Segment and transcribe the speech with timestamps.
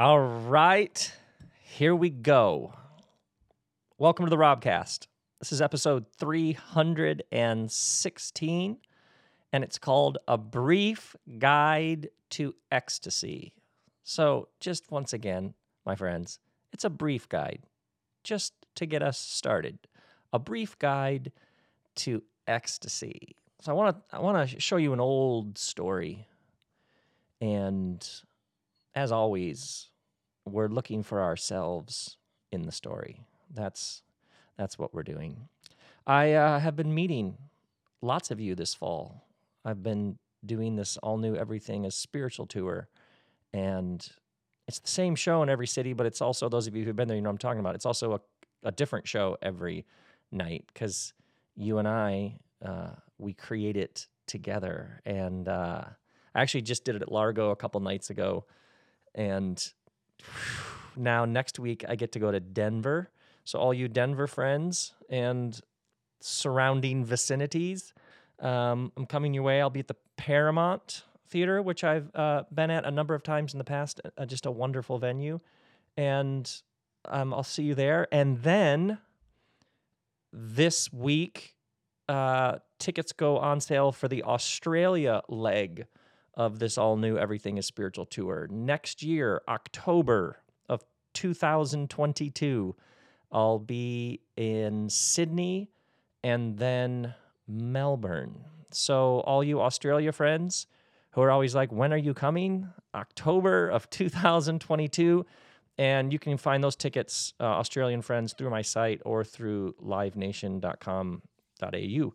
[0.00, 1.12] All right,
[1.60, 2.72] here we go.
[3.98, 5.08] Welcome to the Robcast.
[5.40, 8.78] This is episode 316,
[9.52, 13.52] and it's called A Brief Guide to Ecstasy.
[14.02, 15.52] So, just once again,
[15.84, 16.38] my friends,
[16.72, 17.66] it's a brief guide
[18.24, 19.80] just to get us started.
[20.32, 21.30] A brief guide
[21.96, 23.36] to ecstasy.
[23.60, 26.26] So I want to I want to show you an old story.
[27.42, 28.02] And
[28.94, 29.89] as always,
[30.52, 32.16] we're looking for ourselves
[32.52, 33.20] in the story.
[33.52, 34.02] That's
[34.56, 35.48] that's what we're doing.
[36.06, 37.36] I uh, have been meeting
[38.02, 39.24] lots of you this fall.
[39.64, 42.88] I've been doing this all new everything as spiritual tour,
[43.52, 44.06] and
[44.68, 47.08] it's the same show in every city, but it's also those of you who've been
[47.08, 47.74] there, you know what I'm talking about.
[47.74, 48.20] It's also a,
[48.62, 49.86] a different show every
[50.30, 51.12] night because
[51.56, 55.00] you and I uh, we create it together.
[55.04, 55.84] And uh,
[56.34, 58.44] I actually just did it at Largo a couple nights ago,
[59.14, 59.60] and
[60.96, 63.10] now next week I get to go to Denver.
[63.44, 65.58] So all you Denver friends and
[66.20, 67.94] surrounding vicinities,
[68.38, 69.60] um, I'm coming your way.
[69.60, 73.54] I'll be at the Paramount Theater, which I've uh, been at a number of times
[73.54, 74.00] in the past.
[74.16, 75.40] Uh, just a wonderful venue,
[75.96, 76.50] and
[77.06, 78.06] um, I'll see you there.
[78.12, 78.98] And then
[80.32, 81.54] this week
[82.08, 85.86] uh, tickets go on sale for the Australia leg
[86.40, 88.48] of this all new Everything is Spiritual tour.
[88.50, 90.38] Next year, October
[90.70, 92.74] of 2022,
[93.30, 95.68] I'll be in Sydney
[96.24, 97.14] and then
[97.46, 98.46] Melbourne.
[98.70, 100.66] So, all you Australia friends
[101.10, 102.70] who are always like, when are you coming?
[102.94, 105.26] October of 2022.
[105.76, 111.20] And you can find those tickets, uh, Australian friends, through my site or through livenation.com
[111.62, 112.14] au.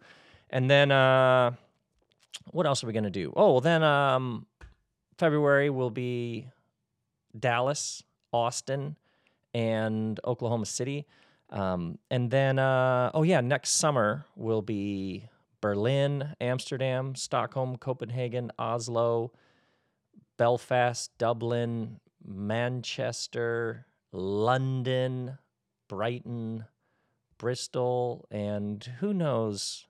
[0.49, 1.51] And then uh,
[2.51, 3.33] what else are we going to do?
[3.35, 4.45] Oh, well, then um,
[5.17, 6.47] February will be
[7.37, 8.95] Dallas, Austin,
[9.53, 11.05] and Oklahoma City.
[11.49, 15.29] Um, and then, uh, oh, yeah, next summer will be
[15.61, 19.31] Berlin, Amsterdam, Stockholm, Copenhagen, Oslo,
[20.37, 25.37] Belfast, Dublin, Manchester, London,
[25.87, 26.65] Brighton,
[27.37, 29.87] Bristol, and who knows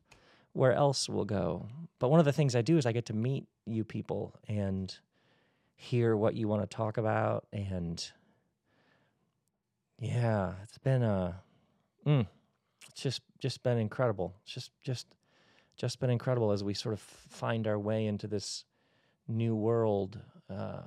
[0.55, 1.67] where else we'll go.
[1.99, 4.95] But one of the things I do is I get to meet you people and
[5.75, 7.45] hear what you want to talk about.
[7.51, 8.03] And
[9.99, 11.41] yeah, it's been a,
[12.07, 12.25] mm,
[12.89, 14.33] it's just just been incredible.
[14.43, 15.07] It's just just
[15.75, 18.63] just been incredible as we sort of find our way into this
[19.27, 20.17] new world.
[20.49, 20.83] Uh,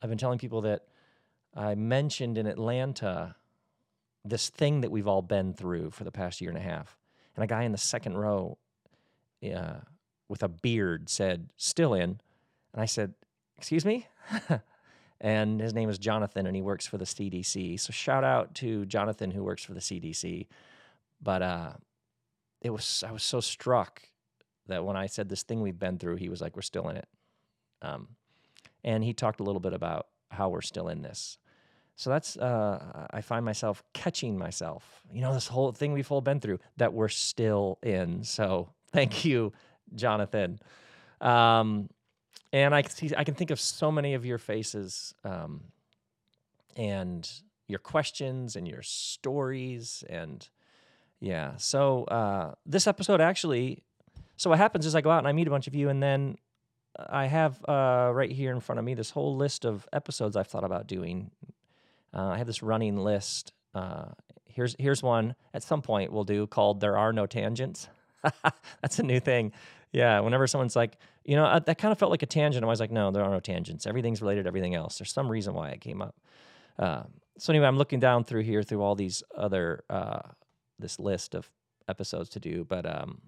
[0.00, 0.84] I've been telling people that
[1.54, 3.36] I mentioned in Atlanta
[4.24, 6.96] this thing that we've all been through for the past year and a half.
[7.36, 8.56] And a guy in the second row
[9.42, 9.80] uh,
[10.28, 12.20] with a beard said, Still in.
[12.72, 13.14] And I said,
[13.58, 14.06] Excuse me?
[15.20, 17.78] and his name is Jonathan, and he works for the CDC.
[17.78, 20.46] So shout out to Jonathan, who works for the CDC.
[21.20, 21.72] But uh,
[22.62, 24.02] it was I was so struck
[24.66, 26.96] that when I said this thing we've been through, he was like, "We're still in
[26.96, 27.08] it."
[27.82, 28.08] Um,
[28.84, 31.38] and he talked a little bit about how we're still in this.
[31.96, 35.02] So that's uh, I find myself catching myself.
[35.12, 38.24] You know, this whole thing we've all been through that we're still in.
[38.24, 39.52] So thank you,
[39.94, 40.58] Jonathan.
[41.20, 41.88] Um,
[42.52, 45.64] and I can see I can think of so many of your faces, um,
[46.76, 47.28] and
[47.68, 50.48] your questions and your stories and
[51.20, 51.56] yeah.
[51.58, 53.82] So uh, this episode actually,
[54.36, 56.02] so what happens is I go out and I meet a bunch of you, and
[56.02, 56.36] then
[56.98, 60.48] I have uh, right here in front of me this whole list of episodes I've
[60.48, 61.30] thought about doing
[62.14, 63.52] uh, I have this running list.
[63.74, 64.06] Uh,
[64.46, 67.88] here's here's one at some point we'll do called "There Are No Tangents."
[68.82, 69.52] That's a new thing.
[69.92, 72.64] Yeah, whenever someone's like, you know, I, that kind of felt like a tangent.
[72.64, 73.86] I was like, no, there are no tangents.
[73.86, 74.98] Everything's related to everything else.
[74.98, 76.14] There's some reason why it came up.
[76.78, 77.02] Uh,
[77.38, 80.20] so anyway, I'm looking down through here through all these other uh,
[80.78, 81.50] this list of
[81.88, 83.20] episodes to do, but um,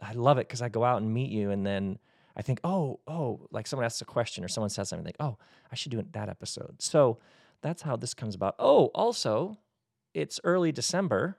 [0.00, 1.98] I love it because I go out and meet you, and then
[2.36, 5.38] I think, oh, oh, like someone asks a question or someone says something, like, oh,
[5.70, 6.80] I should do that episode.
[6.80, 7.18] So
[7.62, 8.54] that's how this comes about.
[8.58, 9.58] Oh, also,
[10.14, 11.38] it's early December.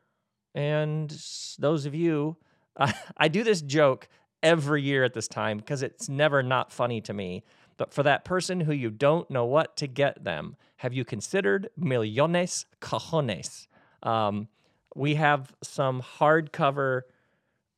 [0.54, 1.10] And
[1.58, 2.38] those of you,
[3.18, 4.08] I do this joke
[4.42, 7.44] every year at this time because it's never not funny to me.
[7.78, 11.70] But for that person who you don't know what to get them, have you considered
[11.78, 13.68] Millones Cajones?
[14.04, 14.50] Um,
[14.96, 17.02] we have some hardcover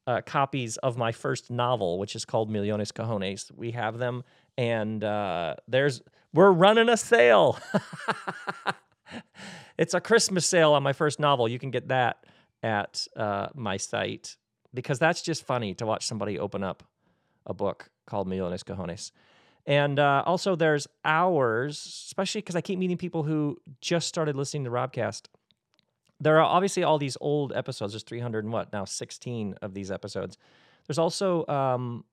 [0.07, 3.51] uh, copies of my first novel, which is called Millones Cajones.
[3.55, 4.23] We have them,
[4.57, 6.01] and uh, there's
[6.33, 7.59] we're running a sale.
[9.77, 11.47] it's a Christmas sale on my first novel.
[11.47, 12.25] You can get that
[12.63, 14.35] at uh, my site
[14.73, 16.83] because that's just funny to watch somebody open up
[17.45, 19.11] a book called Millones Cajones.
[19.65, 21.77] And uh, also, there's hours,
[22.07, 25.27] especially because I keep meeting people who just started listening to Robcast.
[26.19, 27.93] There are obviously all these old episodes.
[27.93, 30.37] There's 300 and what now 16 of these episodes.
[30.87, 32.05] There's also um,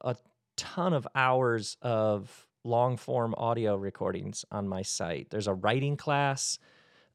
[0.00, 0.16] a
[0.56, 5.30] ton of hours of long form audio recordings on my site.
[5.30, 6.58] There's a writing class.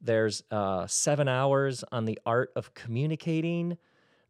[0.01, 3.77] There's uh, seven hours on the art of communicating.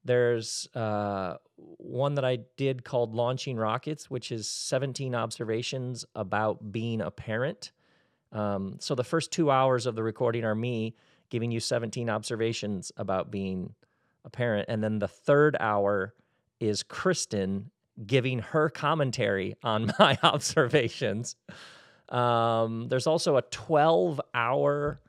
[0.07, 7.01] There's uh, one that I did called Launching Rockets, which is 17 observations about being
[7.01, 7.73] a parent.
[8.31, 10.95] Um, so the first two hours of the recording are me
[11.29, 13.75] giving you 17 observations about being
[14.23, 14.67] a parent.
[14.69, 16.13] And then the third hour
[16.61, 17.69] is Kristen
[18.05, 21.35] giving her commentary on my observations.
[22.07, 25.01] Um, there's also a 12 hour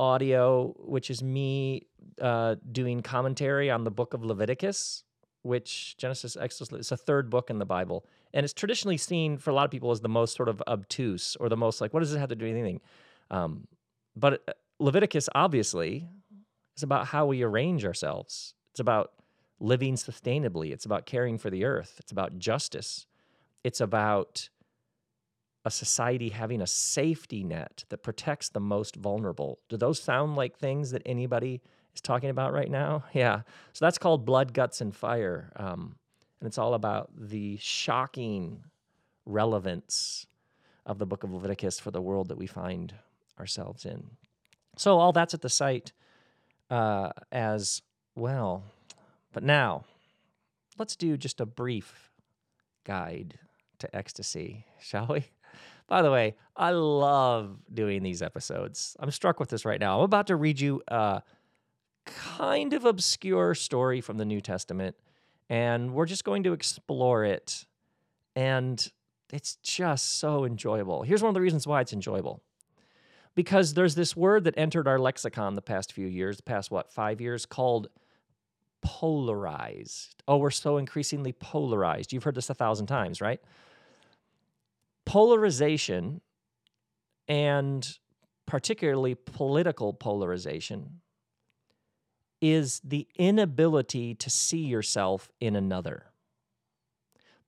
[0.00, 1.86] audio, which is me
[2.20, 5.04] uh, doing commentary on the book of Leviticus,
[5.42, 8.04] which Genesis, Exodus, it's a third book in the Bible.
[8.34, 11.36] And it's traditionally seen for a lot of people as the most sort of obtuse
[11.38, 12.80] or the most like, what does it have to do with anything?
[13.30, 13.66] Um,
[14.16, 16.08] but uh, Leviticus, obviously,
[16.76, 18.54] is about how we arrange ourselves.
[18.70, 19.12] It's about
[19.60, 20.72] living sustainably.
[20.72, 21.96] It's about caring for the earth.
[21.98, 23.06] It's about justice.
[23.64, 24.48] It's about
[25.64, 29.60] a society having a safety net that protects the most vulnerable.
[29.68, 31.62] Do those sound like things that anybody
[31.94, 33.04] is talking about right now?
[33.12, 33.42] Yeah.
[33.72, 35.52] So that's called Blood, Guts, and Fire.
[35.56, 35.96] Um,
[36.40, 38.64] and it's all about the shocking
[39.24, 40.26] relevance
[40.84, 42.94] of the book of Leviticus for the world that we find
[43.38, 44.10] ourselves in.
[44.76, 45.92] So all that's at the site
[46.70, 47.82] uh, as
[48.14, 48.64] well.
[49.32, 49.84] But now,
[50.78, 52.10] let's do just a brief
[52.84, 53.38] guide
[53.78, 55.24] to ecstasy, shall we?
[55.86, 58.96] By the way, I love doing these episodes.
[58.98, 59.98] I'm struck with this right now.
[59.98, 61.22] I'm about to read you a
[62.04, 64.96] kind of obscure story from the New Testament,
[65.48, 67.66] and we're just going to explore it.
[68.34, 68.86] And
[69.32, 71.02] it's just so enjoyable.
[71.02, 72.42] Here's one of the reasons why it's enjoyable.
[73.34, 76.92] Because there's this word that entered our lexicon the past few years, the past, what,
[76.92, 77.88] five years, called
[78.82, 80.22] polarized.
[80.28, 82.12] Oh, we're so increasingly polarized.
[82.12, 83.40] You've heard this a thousand times, right?
[85.04, 86.20] polarization
[87.28, 87.98] and
[88.46, 91.01] particularly political polarization
[92.42, 96.06] is the inability to see yourself in another.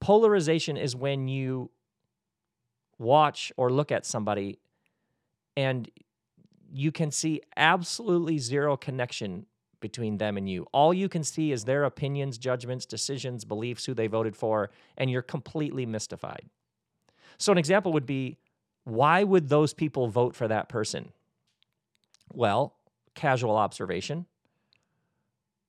[0.00, 1.70] Polarization is when you
[2.96, 4.58] watch or look at somebody
[5.56, 5.90] and
[6.72, 9.46] you can see absolutely zero connection
[9.80, 10.66] between them and you.
[10.72, 15.10] All you can see is their opinions, judgments, decisions, beliefs, who they voted for, and
[15.10, 16.48] you're completely mystified.
[17.36, 18.38] So, an example would be
[18.84, 21.12] why would those people vote for that person?
[22.32, 22.76] Well,
[23.14, 24.26] casual observation.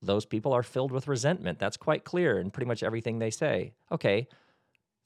[0.02, 1.58] Those people are filled with resentment.
[1.58, 3.72] That's quite clear in pretty much everything they say.
[3.90, 4.28] Okay,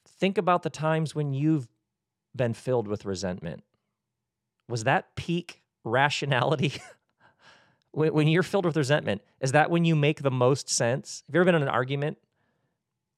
[0.06, 1.69] think about the times when you've
[2.34, 3.62] been filled with resentment.
[4.69, 6.75] Was that peak rationality?
[7.92, 11.25] when you're filled with resentment, is that when you make the most sense?
[11.26, 12.19] Have you ever been in an argument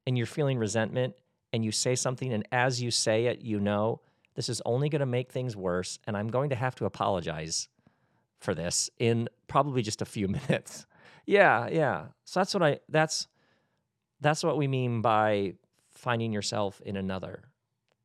[0.06, 1.14] and you're feeling resentment
[1.52, 4.00] and you say something, and as you say it, you know,
[4.34, 7.68] this is only going to make things worse, and I'm going to have to apologize
[8.40, 10.86] for this in probably just a few minutes.
[11.26, 12.06] Yeah, yeah.
[12.24, 13.28] So that's what I that's
[14.20, 15.54] that's what we mean by
[15.94, 17.42] finding yourself in another.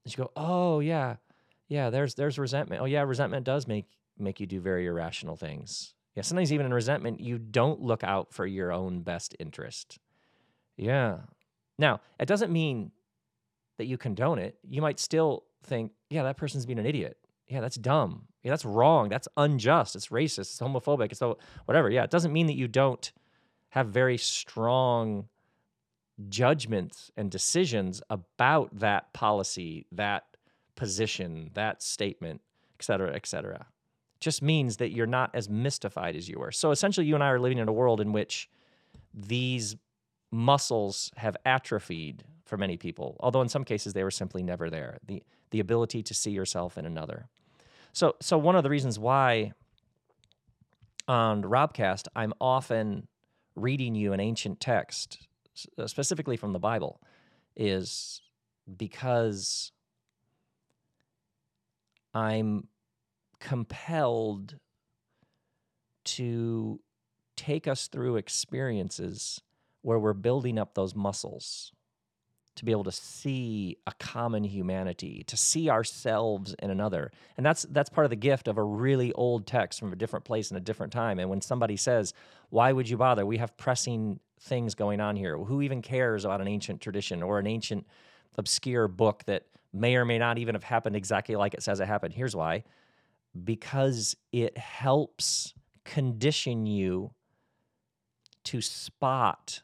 [0.03, 1.17] And you go, oh yeah,
[1.67, 1.89] yeah.
[1.89, 2.81] There's there's resentment.
[2.81, 3.85] Oh yeah, resentment does make
[4.17, 5.93] make you do very irrational things.
[6.15, 9.99] Yeah, sometimes even in resentment, you don't look out for your own best interest.
[10.75, 11.17] Yeah.
[11.77, 12.91] Now, it doesn't mean
[13.77, 17.17] that you condone it, you might still think, yeah, that person's being an idiot.
[17.47, 18.23] Yeah, that's dumb.
[18.49, 19.09] That's wrong.
[19.09, 19.95] That's unjust.
[19.95, 20.39] It's racist.
[20.39, 21.11] It's homophobic.
[21.11, 21.89] It's so whatever.
[21.89, 23.11] Yeah, it doesn't mean that you don't
[23.69, 25.27] have very strong
[26.29, 30.25] judgments and decisions about that policy, that
[30.75, 32.41] position, that statement,
[32.79, 33.67] et cetera, et cetera.
[34.15, 36.51] It just means that you're not as mystified as you were.
[36.51, 38.49] So essentially, you and I are living in a world in which
[39.13, 39.75] these
[40.31, 44.97] muscles have atrophied for many people, although in some cases they were simply never there.
[45.05, 47.27] The, the ability to see yourself in another.
[47.97, 49.53] So, so one of the reasons why
[51.07, 53.07] on Robcast I'm often
[53.55, 55.17] reading you an ancient text,
[55.79, 57.01] uh, specifically from the Bible,
[57.55, 58.21] is
[58.77, 59.71] because
[62.13, 62.67] I'm
[63.39, 64.57] compelled
[66.05, 66.79] to
[67.35, 69.41] take us through experiences
[69.81, 71.71] where we're building up those muscles
[72.57, 77.11] to be able to see a common humanity, to see ourselves in another.
[77.37, 80.25] And that's that's part of the gift of a really old text from a different
[80.25, 81.19] place in a different time.
[81.19, 82.13] And when somebody says,
[82.49, 83.25] "Why would you bother?
[83.25, 85.37] We have pressing things going on here.
[85.37, 87.87] Who even cares about an ancient tradition or an ancient
[88.37, 91.87] obscure book that may or may not even have happened exactly like it says it
[91.87, 92.13] happened.
[92.13, 92.63] Here's why
[93.43, 97.11] because it helps condition you
[98.43, 99.61] to spot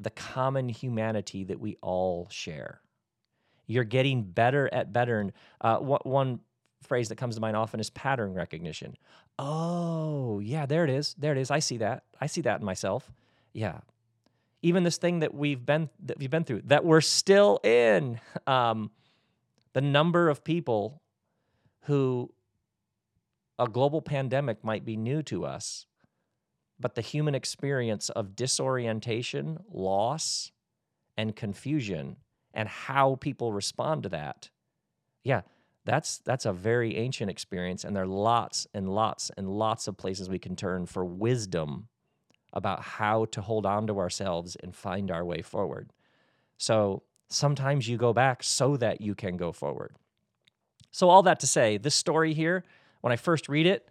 [0.00, 2.80] the common humanity that we all share.
[3.66, 5.30] You're getting better at better.
[5.60, 6.40] Uh, one
[6.82, 8.96] phrase that comes to mind often is pattern recognition.
[9.38, 11.14] Oh, yeah, there it is.
[11.18, 11.50] There it is.
[11.50, 12.04] I see that.
[12.20, 13.12] I see that in myself.
[13.52, 13.80] Yeah.
[14.62, 18.20] Even this thing that we've been that we've been through, that we're still in.
[18.46, 18.90] Um,
[19.72, 21.00] the number of people
[21.82, 22.32] who
[23.58, 25.86] a global pandemic might be new to us,
[26.80, 30.50] but the human experience of disorientation, loss,
[31.16, 32.16] and confusion,
[32.54, 34.48] and how people respond to that,
[35.22, 35.42] yeah,
[35.84, 39.96] that's that's a very ancient experience, and there are lots and lots and lots of
[39.96, 41.88] places we can turn for wisdom
[42.52, 45.92] about how to hold on to ourselves and find our way forward.
[46.58, 49.94] So sometimes you go back so that you can go forward.
[50.90, 52.64] So all that to say, this story here,
[53.02, 53.88] when I first read it,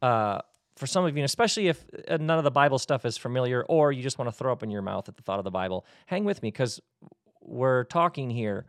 [0.00, 0.40] uh,
[0.76, 3.92] for some of you, especially if uh, none of the Bible stuff is familiar, or
[3.92, 5.84] you just want to throw up in your mouth at the thought of the Bible,
[6.06, 6.80] hang with me because
[7.40, 8.66] we're talking here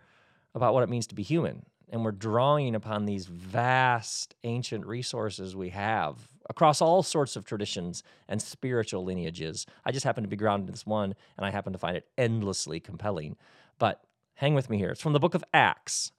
[0.55, 5.55] about what it means to be human, and we're drawing upon these vast ancient resources
[5.55, 9.65] we have across all sorts of traditions and spiritual lineages.
[9.85, 12.07] I just happen to be grounded in this one, and I happen to find it
[12.17, 13.35] endlessly compelling.
[13.79, 14.01] But
[14.35, 14.89] hang with me here.
[14.89, 16.11] It's from the book of Acts.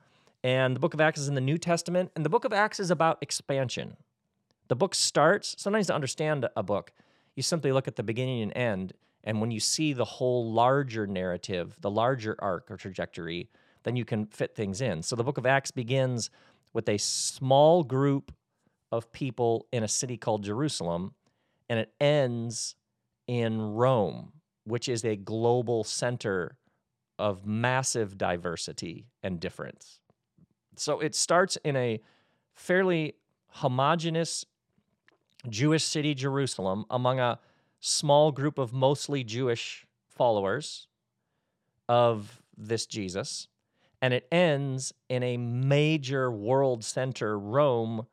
[0.45, 2.79] And the book of Acts is in the New Testament, and the book of Acts
[2.79, 3.97] is about expansion.
[4.69, 6.93] The book starts, sometimes to understand a book,
[7.35, 8.93] you simply look at the beginning and end,
[9.25, 13.49] and when you see the whole larger narrative, the larger arc or trajectory,
[13.83, 15.03] then you can fit things in.
[15.03, 16.31] So the book of Acts begins
[16.73, 18.33] with a small group
[18.93, 21.15] of people in a city called Jerusalem,
[21.69, 22.75] and it ends
[23.27, 24.33] in Rome,
[24.65, 26.57] which is a global center
[27.19, 30.01] of massive diversity and difference.
[30.77, 32.01] So it starts in a
[32.53, 33.15] fairly
[33.49, 34.45] homogenous
[35.49, 37.39] Jewish city, Jerusalem, among a
[37.81, 40.89] small group of mostly Jewish followers
[41.89, 43.49] of this Jesus.
[44.01, 48.07] And it ends in a major world center, Rome,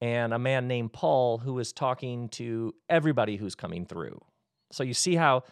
[0.00, 4.20] and a man named Paul who is talking to everybody who's coming through.
[4.72, 5.44] So you see how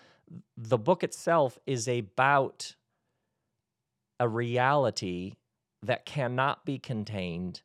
[0.57, 2.75] the book itself is about
[4.21, 5.35] a reality
[5.83, 7.63] that cannot be contained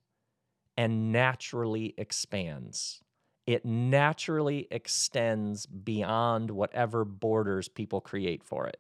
[0.77, 3.01] and naturally expands.
[3.49, 8.79] It naturally extends beyond whatever borders people create for it.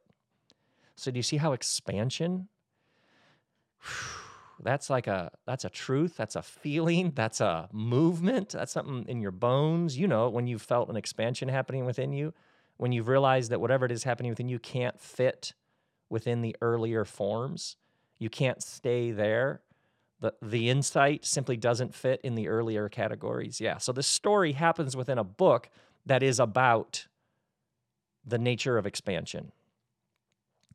[0.95, 2.49] So do you see how expansion
[4.61, 9.21] that's like a that's a truth, that's a feeling, that's a movement, that's something in
[9.21, 9.97] your bones.
[9.97, 12.35] You know, when you've felt an expansion happening within you,
[12.77, 15.53] when you've realized that whatever it is happening within you can't fit
[16.11, 17.75] within the earlier forms
[18.19, 19.61] you can't stay there.
[20.21, 23.61] The, the insight simply doesn't fit in the earlier categories.
[23.61, 23.77] Yeah.
[23.77, 25.69] So this story happens within a book
[26.05, 27.07] that is about
[28.25, 29.51] the nature of expansion.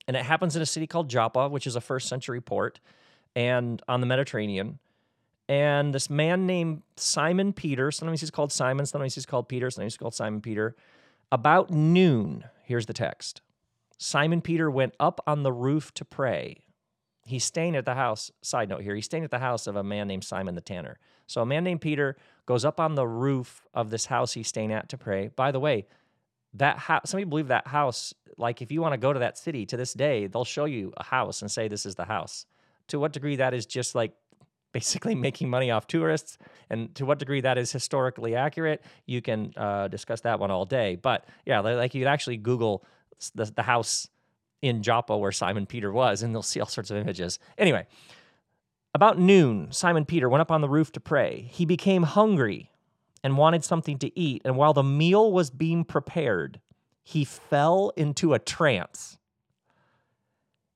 [0.07, 2.81] And it happens in a city called Joppa, which is a first century port
[3.37, 4.79] and on the Mediterranean.
[5.49, 9.95] And this man named Simon Peter, sometimes he's called Simon, sometimes he's called Peter, sometimes
[9.95, 10.75] he's called Simon Peter.
[11.31, 13.43] About noon, here's the text
[13.99, 16.65] Simon Peter went up on the roof to pray
[17.25, 18.31] he's staying at the house.
[18.43, 20.99] Side note here, he's staying at the house of a man named Simon the Tanner.
[21.27, 22.17] So a man named Peter
[22.47, 25.29] goes up on the roof of this house he's staying at to pray.
[25.29, 25.87] By the way,
[26.55, 29.39] that house, some people believe that house, like if you want to go to that
[29.39, 32.47] city to this day, they'll show you a house and say this is the house.
[32.89, 34.13] To what degree that is just like
[34.73, 36.37] basically making money off tourists,
[36.69, 40.65] and to what degree that is historically accurate, you can uh, discuss that one all
[40.65, 40.97] day.
[40.97, 42.85] But yeah, like you could actually Google
[43.37, 44.09] the, the house
[44.65, 47.39] in Joppa where Simon Peter was, and they'll see all sorts of images.
[47.59, 47.87] Anyway,
[48.95, 51.49] about noon, Simon Peter went up on the roof to pray.
[51.53, 52.71] He became hungry
[53.23, 56.61] and wanted something to eat, and while the meal was being prepared,
[57.03, 59.19] he fell into a trance.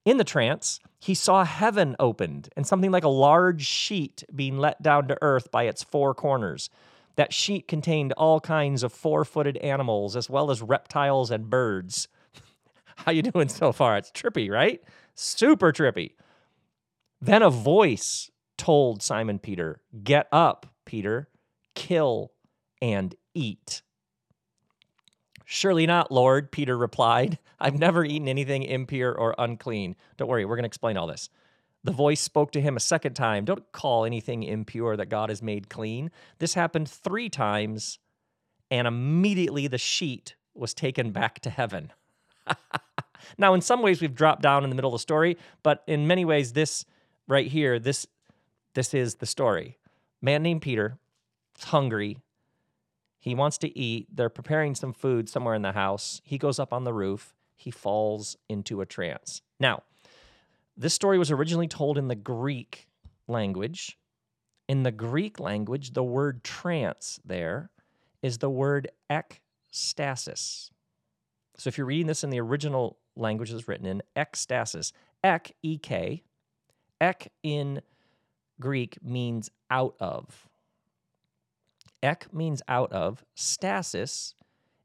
[0.04, 4.83] In the trance, he saw heaven opened and something like a large sheet being let
[4.83, 6.68] down to earth by its four corners.
[7.16, 12.09] That sheet contained all kinds of four footed animals, as well as reptiles and birds.
[12.99, 13.97] How you doing so far?
[13.97, 14.83] It's trippy, right?
[15.14, 16.12] Super trippy.
[17.21, 21.28] Then a voice told Simon Peter, Get up, Peter,
[21.75, 22.33] kill
[22.83, 23.83] and eat.
[25.45, 27.38] Surely not, Lord, Peter replied.
[27.61, 29.97] I've never eaten anything impure or unclean.
[30.17, 31.31] Don't worry, we're going to explain all this.
[31.85, 33.45] The voice spoke to him a second time.
[33.45, 36.11] Don't call anything impure that God has made clean.
[36.38, 37.99] This happened three times,
[38.71, 41.93] and immediately the sheet was taken back to heaven.
[43.37, 46.06] now, in some ways, we've dropped down in the middle of the story, but in
[46.06, 46.84] many ways, this
[47.26, 48.06] right here, this
[48.75, 49.78] this is the story.
[50.22, 50.98] Man named Peter
[51.56, 52.18] is hungry.
[53.18, 54.06] He wants to eat.
[54.14, 56.20] They're preparing some food somewhere in the house.
[56.25, 57.34] He goes up on the roof.
[57.56, 59.42] He falls into a trance.
[59.58, 59.82] Now,
[60.76, 62.87] this story was originally told in the Greek
[63.26, 63.98] language.
[64.68, 67.70] In the Greek language, the word trance there
[68.22, 70.70] is the word ekstasis.
[71.56, 76.22] So if you're reading this in the original language it's written in, ekstasis, ek, ek,
[77.00, 77.80] ek in
[78.60, 80.48] Greek means out of.
[82.02, 83.25] Ek means out of.
[83.34, 84.34] Stasis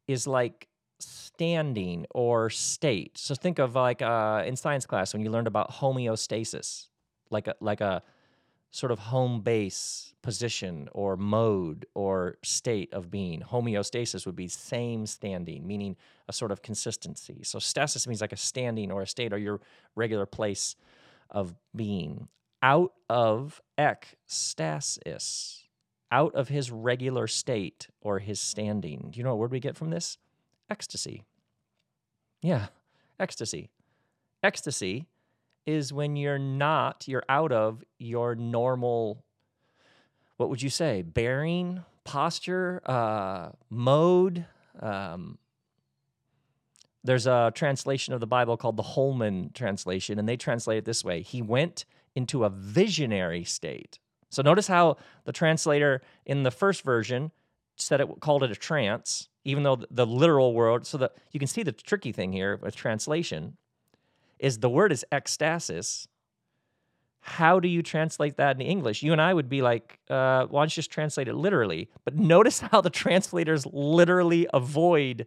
[0.08, 0.68] is like
[1.00, 3.18] standing or state.
[3.18, 6.88] So think of like uh, in science class when you learned about homeostasis,
[7.30, 8.02] like a like a
[8.74, 13.40] sort of home base position or mode or state of being.
[13.40, 15.96] Homeostasis would be same standing, meaning
[16.28, 17.42] a sort of consistency.
[17.44, 19.62] So stasis means like a standing or a state or your
[19.96, 20.76] regular place
[21.30, 22.28] of being.
[22.64, 25.66] Out of ekstasis,
[26.12, 29.10] out of his regular state or his standing.
[29.12, 30.18] Do you know what word we get from this?
[30.68, 31.26] Ecstasy.
[32.42, 32.68] Yeah,
[33.20, 33.70] ecstasy.
[34.42, 35.06] Ecstasy
[35.66, 39.24] is when you're not, you're out of your normal,
[40.38, 44.46] what would you say, bearing, posture, uh, mode.
[44.80, 45.38] Um,
[47.04, 51.04] there's a translation of the Bible called the Holman translation, and they translate it this
[51.04, 54.00] way He went into a visionary state.
[54.30, 57.32] So notice how the translator in the first version
[57.76, 60.86] said it called it a trance, even though the literal word.
[60.86, 63.58] So that you can see the tricky thing here with translation
[64.44, 66.06] is the word is ekstasis.
[67.22, 69.02] How do you translate that in English?
[69.02, 71.90] You and I would be like, uh, why don't you just translate it literally?
[72.04, 75.26] But notice how the translators literally avoid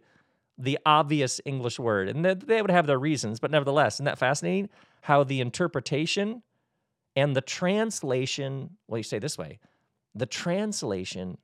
[0.59, 2.09] the obvious English word.
[2.09, 4.69] And they would have their reasons, but nevertheless, isn't that fascinating?
[5.01, 6.43] How the interpretation
[7.15, 9.59] and the translation, well, you say this way
[10.13, 11.39] the translation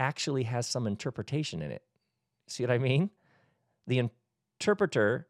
[0.00, 1.82] actually has some interpretation in it.
[2.48, 3.10] See what I mean?
[3.86, 4.08] The
[4.60, 5.28] interpreter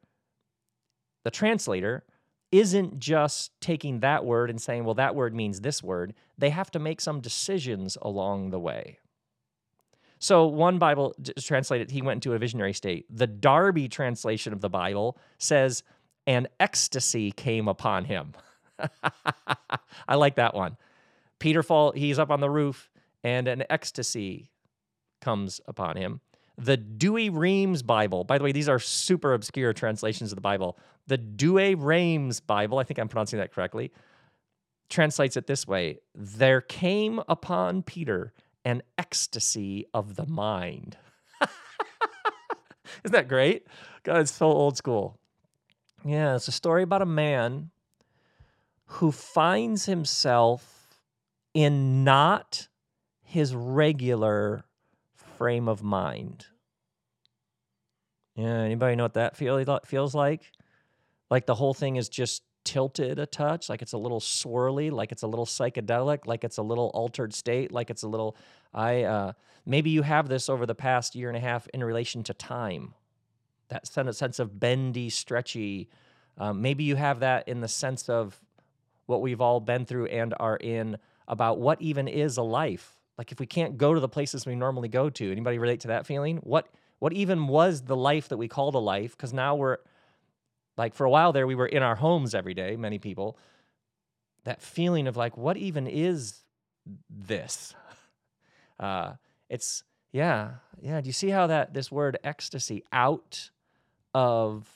[1.25, 2.05] the translator
[2.53, 6.15] isn't just taking that word and saying, well, that word means this word.
[6.39, 8.99] They have to make some decisions along the way.
[10.21, 13.07] So one Bible translated, he went into a visionary state.
[13.11, 15.83] The Darby translation of the Bible says,
[16.27, 18.33] an ecstasy came upon him.
[20.09, 20.77] I like that one.
[21.39, 22.91] Peter fall, he's up on the roof,
[23.23, 24.51] and an ecstasy
[25.21, 26.21] comes upon him.
[26.57, 30.79] The Douay-Rheims Bible, by the way, these are super obscure translations of the Bible.
[31.07, 33.93] The Douay-Rheims Bible, I think I'm pronouncing that correctly,
[34.89, 38.33] translates it this way There came upon Peter
[38.65, 40.97] an ecstasy of the mind.
[43.05, 43.67] Isn't that great?
[44.05, 45.19] God, it's so old school.
[46.05, 47.71] Yeah, it's a story about a man
[48.87, 50.99] who finds himself
[51.55, 52.69] in not
[53.23, 54.65] his regular
[55.37, 56.47] frame of mind.
[58.37, 60.51] Yeah, anybody know what that feel, feels like?
[61.31, 65.13] Like the whole thing is just tilted a touch, like it's a little swirly, like
[65.13, 68.37] it's a little psychedelic, like it's a little altered state, like it's a little.
[68.73, 69.33] I uh,
[69.65, 72.95] maybe you have this over the past year and a half in relation to time,
[73.69, 75.89] that sense of bendy, stretchy.
[76.39, 78.41] Um, maybe you have that in the sense of
[79.07, 80.97] what we've all been through and are in
[81.29, 84.55] about what even is a life like if we can't go to the places we
[84.55, 86.39] normally go to, anybody relate to that feeling?
[86.39, 89.17] What what even was the life that we called a life?
[89.17, 89.79] Because now we're
[90.77, 93.39] like for a while there we were in our homes every day, many people.
[94.45, 96.41] That feeling of like, what even is
[97.09, 97.75] this?
[98.79, 99.13] Uh,
[99.49, 101.01] it's yeah, yeah.
[101.01, 103.51] Do you see how that this word ecstasy out
[104.13, 104.67] of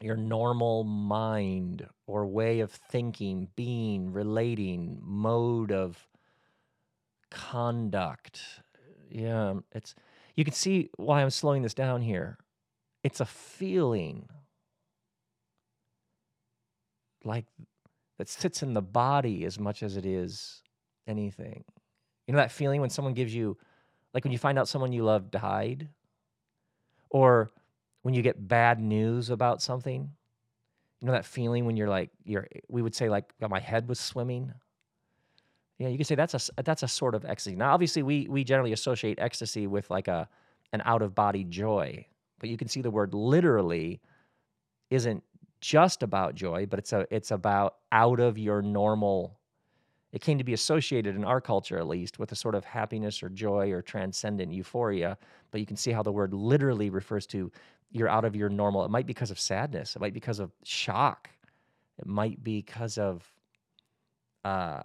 [0.00, 6.06] your normal mind or way of thinking, being, relating, mode of
[7.30, 8.40] conduct.
[9.10, 9.94] Yeah, it's
[10.34, 12.38] you can see why I'm slowing this down here.
[13.02, 14.28] It's a feeling
[17.24, 17.46] like
[18.18, 20.62] that sits in the body as much as it is
[21.06, 21.64] anything.
[22.26, 23.56] You know that feeling when someone gives you
[24.14, 25.88] like when you find out someone you love died
[27.10, 27.50] or
[28.02, 30.10] when you get bad news about something.
[31.00, 34.00] You know that feeling when you're like you're we would say like my head was
[34.00, 34.52] swimming
[35.78, 37.56] yeah, you could say that's a that's a sort of ecstasy.
[37.56, 40.28] Now, obviously, we we generally associate ecstasy with like a
[40.72, 42.06] an out of body joy,
[42.38, 44.00] but you can see the word literally
[44.90, 45.22] isn't
[45.60, 49.38] just about joy, but it's a it's about out of your normal.
[50.12, 53.22] It came to be associated in our culture, at least, with a sort of happiness
[53.22, 55.18] or joy or transcendent euphoria.
[55.50, 57.52] But you can see how the word literally refers to
[57.90, 58.84] you're out of your normal.
[58.84, 59.94] It might be because of sadness.
[59.94, 61.28] It might be because of shock.
[61.98, 63.24] It might be because of
[64.44, 64.82] uh,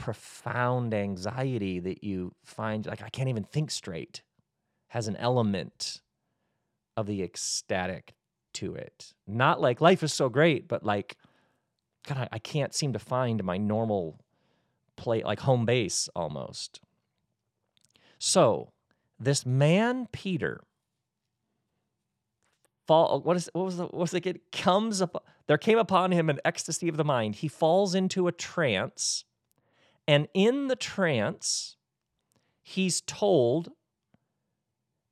[0.00, 4.22] profound anxiety that you find like I can't even think straight.
[4.88, 6.00] Has an element
[6.96, 8.14] of the ecstatic
[8.54, 9.14] to it.
[9.26, 11.16] Not like life is so great, but like,
[12.08, 14.18] God, I, I can't seem to find my normal
[14.96, 16.80] play, like home base almost.
[18.18, 18.72] So,
[19.18, 20.62] this man, Peter,
[22.86, 24.26] fall, what, is, what was the, what was it?
[24.26, 27.36] It comes up, there came upon him an ecstasy of the mind.
[27.36, 29.24] He falls into a trance,
[30.10, 31.76] and in the trance,
[32.64, 33.70] he's told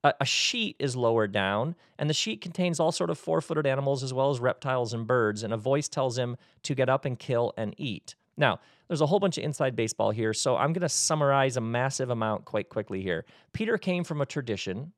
[0.02, 4.02] a, a sheet is lowered down, and the sheet contains all sort of four-footed animals
[4.02, 5.44] as well as reptiles and birds.
[5.44, 8.16] And a voice tells him to get up and kill and eat.
[8.36, 8.58] Now,
[8.88, 12.10] there's a whole bunch of inside baseball here, so I'm going to summarize a massive
[12.10, 13.24] amount quite quickly here.
[13.52, 14.92] Peter came from a tradition,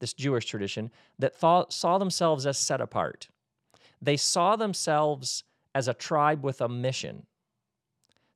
[0.00, 3.28] this Jewish tradition, that saw themselves as set apart.
[4.02, 7.26] They saw themselves as a tribe with a mission.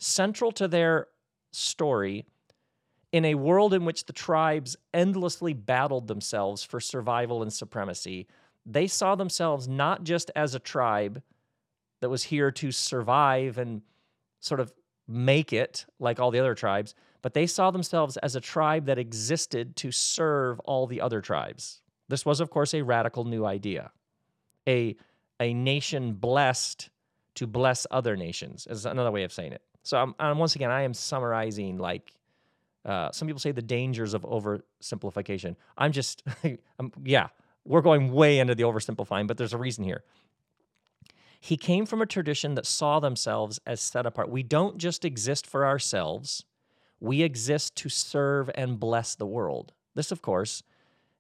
[0.00, 1.06] Central to their
[1.52, 2.24] story
[3.12, 8.26] in a world in which the tribes endlessly battled themselves for survival and supremacy,
[8.64, 11.22] they saw themselves not just as a tribe
[12.00, 13.82] that was here to survive and
[14.38, 14.72] sort of
[15.08, 18.98] make it like all the other tribes, but they saw themselves as a tribe that
[18.98, 21.82] existed to serve all the other tribes.
[22.08, 23.90] This was, of course, a radical new idea.
[24.68, 24.96] A,
[25.40, 26.90] a nation blessed
[27.34, 29.62] to bless other nations is another way of saying it.
[29.82, 32.12] So, I'm, I'm once again, I am summarizing like
[32.84, 35.56] uh, some people say the dangers of oversimplification.
[35.76, 36.22] I'm just,
[36.78, 37.28] I'm, yeah,
[37.64, 40.02] we're going way into the oversimplifying, but there's a reason here.
[41.40, 44.30] He came from a tradition that saw themselves as set apart.
[44.30, 46.44] We don't just exist for ourselves,
[47.00, 49.72] we exist to serve and bless the world.
[49.94, 50.62] This, of course,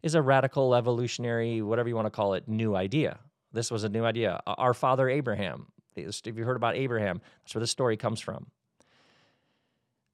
[0.02, 3.18] is a radical evolutionary, whatever you want to call it, new idea.
[3.52, 4.40] This was a new idea.
[4.46, 8.46] Our father Abraham, if you heard about Abraham, that's where the story comes from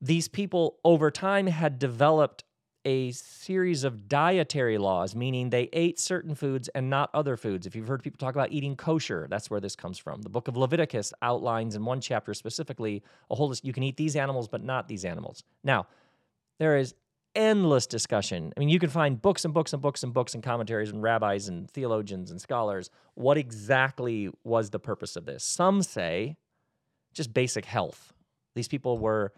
[0.00, 2.44] these people over time had developed
[2.84, 7.66] a series of dietary laws, meaning they ate certain foods and not other foods.
[7.66, 10.22] If you've heard people talk about eating kosher, that's where this comes from.
[10.22, 13.64] The book of Leviticus outlines in one chapter specifically a whole list.
[13.64, 15.42] You can eat these animals, but not these animals.
[15.64, 15.88] Now,
[16.58, 16.94] there is
[17.36, 18.52] endless discussion.
[18.56, 21.02] I mean, you can find books and books and books and books and commentaries and
[21.02, 22.90] rabbis and theologians and scholars.
[23.14, 25.44] What exactly was the purpose of this?
[25.44, 26.36] Some say
[27.12, 28.12] just basic health.
[28.54, 29.32] These people were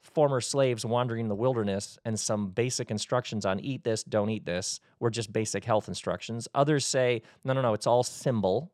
[0.00, 4.46] former slaves wandering in the wilderness and some basic instructions on eat this, don't eat
[4.46, 6.48] this were just basic health instructions.
[6.54, 8.72] Others say, no, no, no, it's all symbol.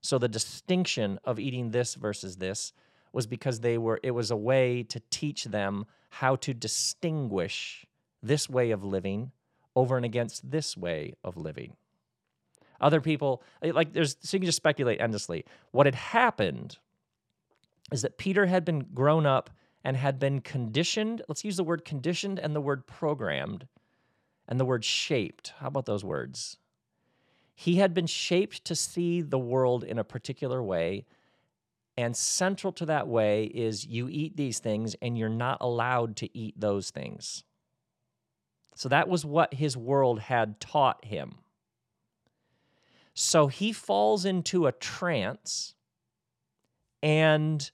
[0.00, 2.72] So the distinction of eating this versus this
[3.12, 7.84] was because they were it was a way to teach them how to distinguish
[8.22, 9.32] this way of living
[9.76, 11.76] over and against this way of living.
[12.80, 15.44] Other people eh, like there's so you can just speculate endlessly.
[15.70, 16.78] What had happened
[17.92, 19.50] is that Peter had been grown up
[19.84, 21.22] and had been conditioned.
[21.28, 23.66] Let's use the word conditioned and the word programmed
[24.46, 25.52] and the word shaped.
[25.58, 26.58] How about those words?
[27.54, 31.06] He had been shaped to see the world in a particular way.
[31.96, 36.38] And central to that way is you eat these things and you're not allowed to
[36.38, 37.42] eat those things.
[38.78, 41.38] So that was what his world had taught him.
[43.12, 45.74] So he falls into a trance
[47.02, 47.68] and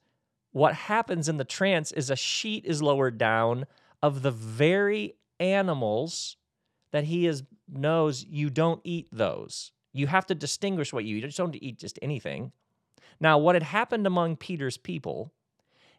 [0.53, 3.67] what happens in the trance is a sheet is lowered down
[4.03, 6.38] of the very animals
[6.90, 9.73] that he is knows you don't eat those.
[9.93, 11.21] You have to distinguish what you eat.
[11.21, 12.51] You just don't eat just anything.
[13.21, 15.35] Now, what had happened among Peter's people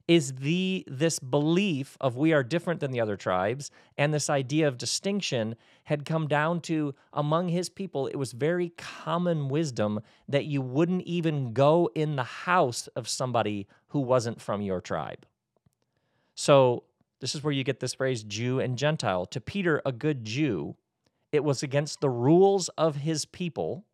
[0.08, 4.68] is the this belief of we are different than the other tribes and this idea
[4.68, 10.46] of distinction had come down to among his people it was very common wisdom that
[10.46, 15.26] you wouldn't even go in the house of somebody who wasn't from your tribe.
[16.36, 16.84] So
[17.20, 19.26] this is where you get this phrase jew and gentile.
[19.28, 20.76] To peter a good jew
[21.32, 23.86] it was against the rules of his people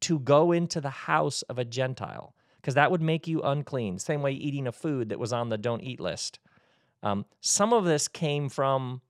[0.00, 3.98] to go into the house of a gentile because that would make you unclean.
[3.98, 6.38] Same way eating a food that was on the don't eat list.
[7.02, 9.00] Um, some of this came from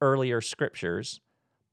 [0.00, 1.20] earlier scriptures.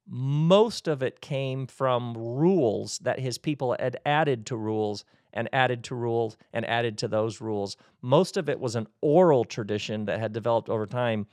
[0.07, 5.83] Most of it came from rules that his people had added to rules and added
[5.85, 7.77] to rules and added to those rules.
[8.01, 11.27] Most of it was an oral tradition that had developed over time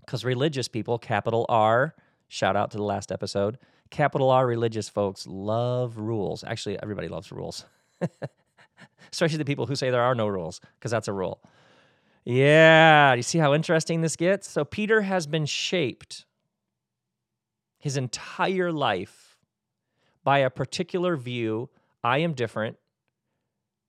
[0.00, 1.96] because religious people, capital R,
[2.28, 3.58] shout out to the last episode,
[3.90, 6.44] capital R religious folks love rules.
[6.44, 7.64] Actually, everybody loves rules.
[9.12, 11.40] especially the people who say there are no rules, because that's a rule.
[12.24, 14.50] Yeah, you see how interesting this gets?
[14.50, 16.26] So Peter has been shaped
[17.78, 19.38] his entire life
[20.24, 21.70] by a particular view.
[22.02, 22.78] I am different.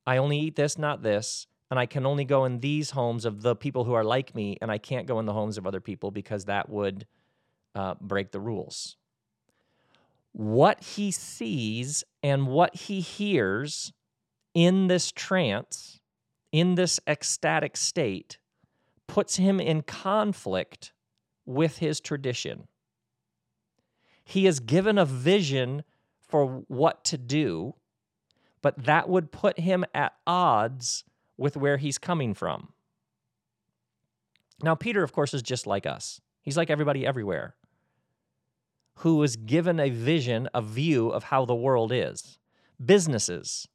[0.05, 1.47] I only eat this, not this.
[1.71, 4.57] And I can only go in these homes of the people who are like me,
[4.61, 7.07] and I can't go in the homes of other people because that would
[7.73, 8.97] uh, break the rules.
[10.31, 13.91] What he sees and what he hears
[14.57, 15.99] in this trance,
[16.51, 18.39] in this ecstatic state,
[19.05, 20.93] puts him in conflict
[21.45, 22.67] with his tradition.
[24.25, 25.83] He is given a vision
[26.27, 27.75] for what to do,
[28.63, 31.03] but that would put him at odds
[31.37, 32.69] with where he's coming from.
[34.63, 36.19] Now, Peter, of course, is just like us.
[36.41, 37.53] He's like everybody everywhere
[39.01, 42.39] who was given a vision, a view of how the world is.
[42.83, 43.67] Businesses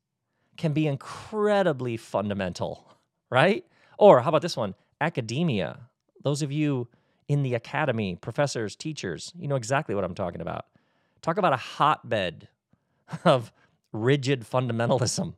[0.56, 2.96] can be incredibly fundamental,
[3.30, 3.64] right?
[3.98, 4.74] Or how about this one?
[5.00, 5.88] Academia.
[6.22, 6.88] Those of you
[7.28, 10.66] in the academy, professors, teachers, you know exactly what I'm talking about.
[11.22, 12.48] Talk about a hotbed
[13.24, 13.52] of
[13.92, 15.34] rigid fundamentalism.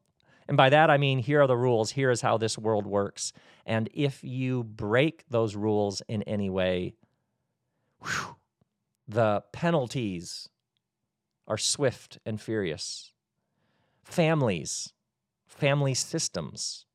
[0.49, 1.91] And by that, I mean, here are the rules.
[1.93, 3.33] Here is how this world works.
[3.65, 6.95] And if you break those rules in any way,
[8.03, 8.37] whew,
[9.07, 10.49] the penalties
[11.47, 13.13] are swift and furious.
[14.05, 14.94] Families,
[15.55, 16.87] family systems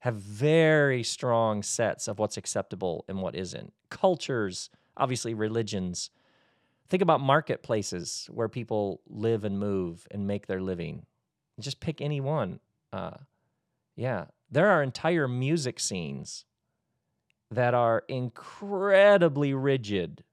[0.00, 3.72] have very strong sets of what's acceptable and what isn't.
[3.88, 6.10] Cultures, obviously, religions.
[6.88, 11.06] Think about marketplaces where people live and move and make their living
[11.60, 12.60] just pick any one.
[12.92, 13.18] Uh,
[13.96, 16.44] yeah, there are entire music scenes
[17.50, 20.24] that are incredibly rigid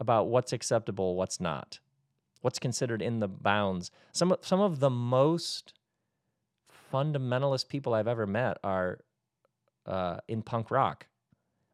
[0.00, 1.78] about what's acceptable, what's not,
[2.40, 3.90] what's considered in the bounds.
[4.12, 5.72] Some some of the most
[6.94, 9.00] fundamentalist people I've ever met are
[9.86, 11.06] uh, in punk rock,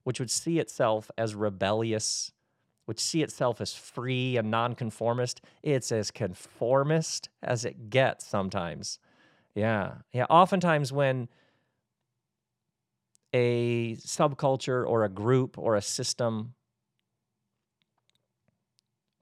[0.05, 2.33] which would see itself as rebellious,
[2.87, 5.43] which see itself as free and nonconformist.
[5.63, 8.99] It's as conformist as it gets sometimes.
[9.55, 9.97] Yeah.
[10.13, 10.25] Yeah.
[10.31, 11.29] Oftentimes, when
[13.35, 16.55] a subculture or a group or a system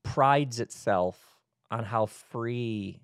[0.02, 1.36] prides itself
[1.70, 3.00] on how free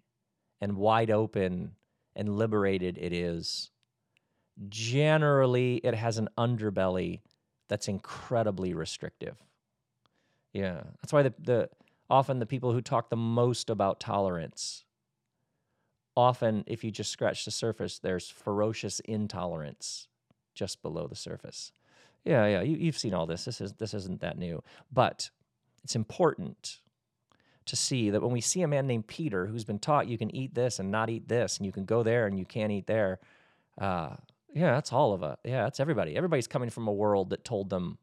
[0.60, 1.72] and wide open
[2.16, 3.70] and liberated it is,
[4.68, 7.20] generally it has an underbelly
[7.68, 9.36] that's incredibly restrictive.
[10.52, 10.82] Yeah.
[11.02, 11.70] That's why the, the
[12.08, 14.84] often the people who talk the most about tolerance
[16.16, 20.06] often if you just scratch the surface there's ferocious intolerance
[20.54, 21.72] just below the surface.
[22.24, 23.44] Yeah, yeah, you, you've seen all this.
[23.44, 25.30] This is this isn't that new, but
[25.82, 26.78] it's important
[27.66, 30.34] to see that when we see a man named Peter who's been taught you can
[30.34, 32.86] eat this and not eat this, and you can go there and you can't eat
[32.86, 33.18] there.
[33.78, 34.16] Uh,
[34.54, 35.38] yeah, that's all of us.
[35.44, 36.16] Yeah, that's everybody.
[36.16, 37.98] Everybody's coming from a world that told them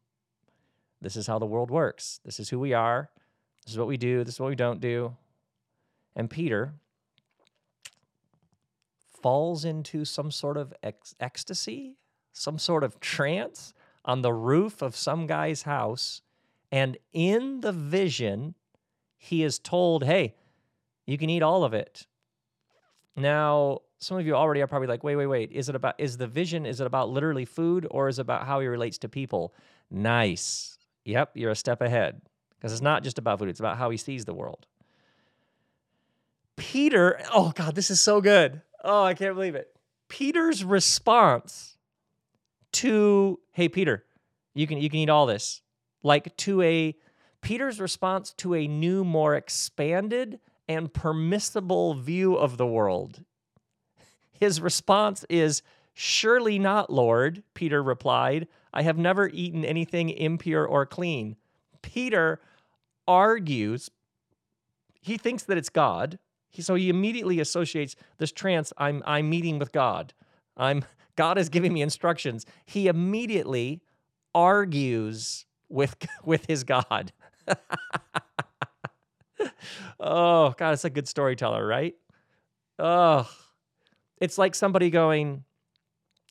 [1.00, 2.20] this is how the world works.
[2.24, 3.10] This is who we are.
[3.64, 4.24] This is what we do.
[4.24, 5.16] This is what we don't do.
[6.14, 6.74] And Peter
[9.22, 11.96] falls into some sort of ec- ecstasy,
[12.32, 13.72] some sort of trance
[14.04, 16.22] on the roof of some guy's house.
[16.70, 18.54] And in the vision,
[19.22, 20.34] he is told, hey,
[21.06, 22.08] you can eat all of it.
[23.14, 25.52] Now, some of you already are probably like, wait, wait, wait.
[25.52, 28.48] Is it about, is the vision, is it about literally food or is it about
[28.48, 29.54] how he relates to people?
[29.92, 30.76] Nice.
[31.04, 32.20] Yep, you're a step ahead
[32.56, 34.66] because it's not just about food, it's about how he sees the world.
[36.56, 38.60] Peter, oh God, this is so good.
[38.82, 39.68] Oh, I can't believe it.
[40.08, 41.76] Peter's response
[42.72, 44.04] to, hey, Peter,
[44.52, 45.62] you can you can eat all this.
[46.02, 46.96] Like to a
[47.42, 53.24] Peter's response to a new, more expanded and permissible view of the world.
[54.32, 55.62] His response is,
[55.94, 58.48] Surely not, Lord, Peter replied.
[58.72, 61.36] I have never eaten anything impure or clean.
[61.82, 62.40] Peter
[63.06, 63.90] argues,
[65.02, 66.18] he thinks that it's God.
[66.48, 70.14] He, so he immediately associates this trance, I'm, I'm meeting with God.
[70.56, 70.84] I'm,
[71.16, 72.46] God is giving me instructions.
[72.64, 73.82] He immediately
[74.34, 77.12] argues with, with his God.
[80.00, 81.94] Oh, God, it's a good storyteller, right?
[82.78, 83.28] Oh,
[84.18, 85.44] it's like somebody going,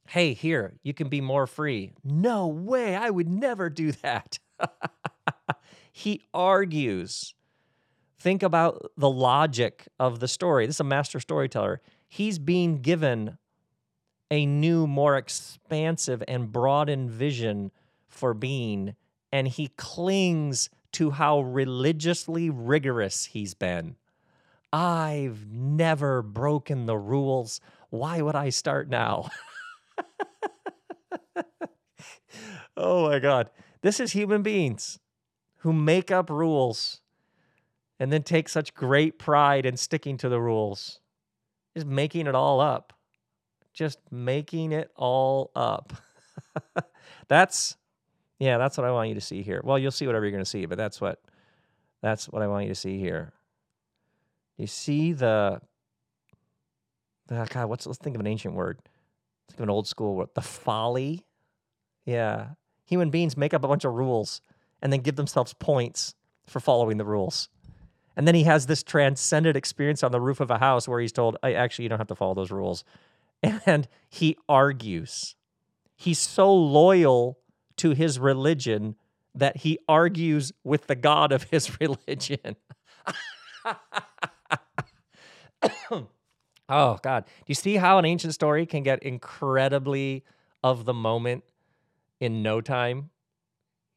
[0.08, 1.94] hey, here, you can be more free.
[2.04, 4.40] No way, I would never do that.
[5.92, 7.34] he argues.
[8.20, 10.68] Think about the logic of the story.
[10.68, 11.82] This is a master storyteller.
[12.08, 13.38] He's being given
[14.30, 17.72] a new, more expansive and broadened vision
[18.08, 18.96] for being,
[19.32, 23.96] and he clings to how religiously rigorous he's been.
[24.74, 27.60] I've never broken the rules.
[27.90, 29.30] Why would I start now?
[32.78, 33.50] oh my God.
[33.82, 35.00] This is human beings
[35.58, 37.02] who make up rules
[38.00, 41.00] and then take such great pride in sticking to the rules.
[41.76, 42.94] Just making it all up.
[43.74, 45.94] Just making it all up.
[47.28, 47.78] that's
[48.42, 49.62] yeah, that's what I want you to see here.
[49.64, 51.22] Well, you'll see whatever you're going to see, but that's what
[52.02, 53.34] that's what I want you to see here.
[54.58, 55.62] You see the
[57.28, 58.80] the God, what's let's think of an ancient word.
[59.48, 60.30] Think of an old school word.
[60.34, 61.24] The folly.
[62.04, 62.48] Yeah.
[62.86, 64.42] Human beings make up a bunch of rules
[64.82, 66.16] and then give themselves points
[66.48, 67.48] for following the rules.
[68.18, 71.12] And then he has this transcendent experience on the roof of a house where he's
[71.12, 72.84] told, I actually you don't have to follow those rules.
[73.68, 75.36] And he argues.
[75.96, 77.38] He's so loyal
[77.82, 78.96] to his religion
[79.34, 82.56] that he argues with the God of his religion.
[86.70, 87.26] oh, God.
[87.26, 90.24] Do you see how an ancient story can get incredibly
[90.64, 91.44] of the moment
[92.20, 93.10] in no time?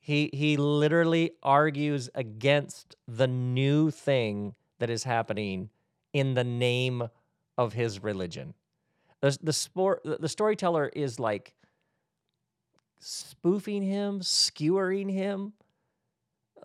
[0.01, 5.68] He, he literally argues against the new thing that is happening
[6.14, 7.09] in the name
[7.59, 8.55] of his religion.
[9.20, 11.55] The, the, sport, the storyteller is like
[13.05, 15.53] spoofing him, skewering him.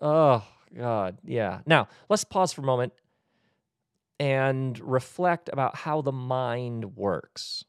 [0.00, 0.42] Oh,
[0.74, 1.18] God.
[1.22, 1.60] Yeah.
[1.66, 2.94] Now, let's pause for a moment
[4.18, 7.64] and reflect about how the mind works.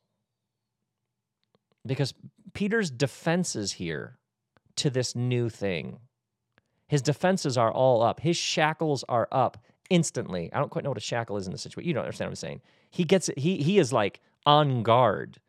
[1.85, 2.13] Because
[2.53, 4.17] Peter's defenses here
[4.77, 5.99] to this new thing,
[6.87, 8.21] his defenses are all up.
[8.21, 9.57] His shackles are up
[9.89, 10.49] instantly.
[10.53, 11.87] I don't quite know what a shackle is in this situation.
[11.87, 12.61] You don't understand what I'm saying.
[12.89, 13.37] He gets it.
[13.37, 15.39] He, he is like on guard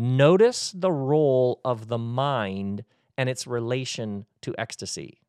[0.00, 2.84] Notice the role of the mind
[3.16, 5.22] and its relation to ecstasy.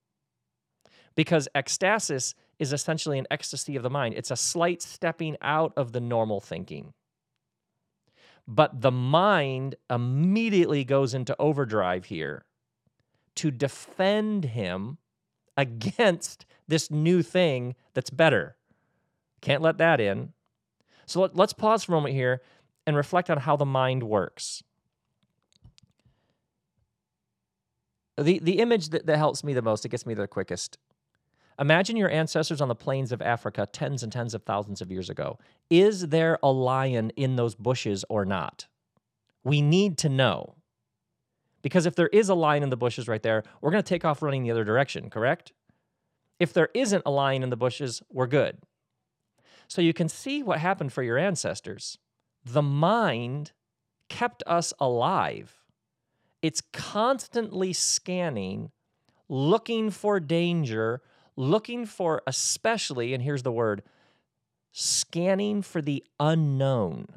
[1.16, 5.92] Because ekstasis is essentially an ecstasy of the mind, it's a slight stepping out of
[5.92, 6.94] the normal thinking.
[8.48, 12.46] But the mind immediately goes into overdrive here
[13.38, 15.00] to defend him
[15.58, 18.56] against this new thing that's better.
[19.42, 20.34] Can't let that in.
[21.08, 22.44] So let, us pause for a moment here
[22.86, 24.64] and reflect on how the mind works.
[28.18, 30.78] The, the image that, that helps me the most, it gets me the quickest.
[31.60, 35.10] Imagine your ancestors on the plains of Africa tens and tens of thousands of years
[35.10, 35.38] ago.
[35.70, 38.68] Is there a lion in those bushes or not?
[39.44, 40.56] We need to know.
[41.62, 44.06] Because if there is a lion in the bushes right there, we're going to take
[44.06, 45.52] off running the other direction, correct?
[46.40, 48.60] If there isn't a lion in the bushes, we're good.
[49.68, 51.98] So you can see what happened for your ancestors
[52.54, 53.52] the mind
[54.08, 55.56] kept us alive.
[56.42, 58.72] It's constantly scanning,
[59.28, 61.02] looking for danger,
[61.36, 63.84] looking for, especially, and here's the word,
[64.72, 67.08] scanning for the unknown.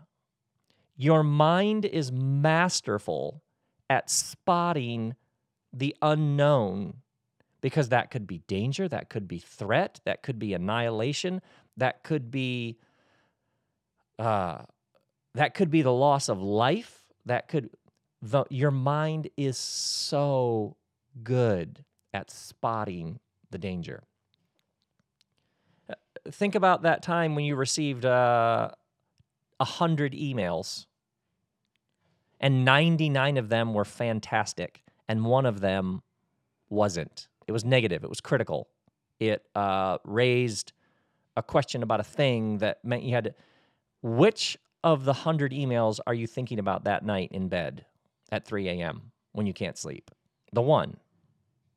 [0.97, 3.43] Your mind is masterful
[3.89, 5.15] at spotting
[5.73, 6.95] the unknown
[7.61, 11.41] because that could be danger, that could be threat, that could be annihilation,
[11.77, 12.77] that could be
[14.19, 14.63] uh,
[15.35, 17.05] that could be the loss of life.
[17.27, 17.71] That could
[18.21, 20.77] the your mind is so
[21.23, 23.19] good at spotting
[23.51, 24.03] the danger.
[25.89, 25.95] Uh,
[26.31, 28.71] think about that time when you received uh,
[29.59, 30.87] a uh, hundred emails,
[32.41, 36.03] and ninety nine of them were fantastic, and one of them
[36.69, 37.29] wasn't.
[37.47, 38.05] It was negative.
[38.05, 38.69] It was critical.
[39.19, 40.73] It uh, raised
[41.37, 43.35] a question about a thing that meant you had to.
[44.03, 47.85] Which of the 100 emails are you thinking about that night in bed
[48.31, 49.13] at 3 a.m.
[49.33, 50.11] when you can't sleep?
[50.53, 50.97] The one,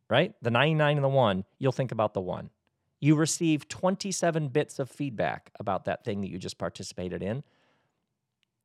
[0.10, 0.34] right?
[0.42, 2.50] The 99 and the one, you'll think about the one.
[3.00, 7.44] You receive 27 bits of feedback about that thing that you just participated in,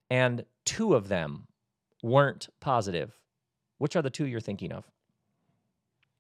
[0.09, 1.47] and two of them
[2.03, 3.13] weren't positive.
[3.79, 4.85] Which are the two you're thinking of?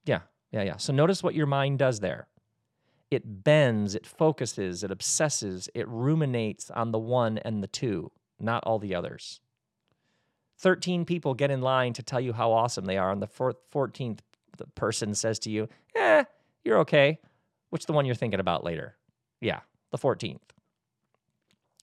[0.04, 0.76] Yeah, yeah, yeah.
[0.76, 2.26] So notice what your mind does there
[3.10, 8.62] it bends, it focuses, it obsesses, it ruminates on the one and the two, not
[8.64, 9.40] all the others.
[10.58, 14.20] 13 people get in line to tell you how awesome they are, and the 14th
[14.74, 16.24] person says to you, eh,
[16.64, 17.18] you're okay.
[17.70, 18.96] Which the one you're thinking about later?
[19.40, 20.40] Yeah, the 14th.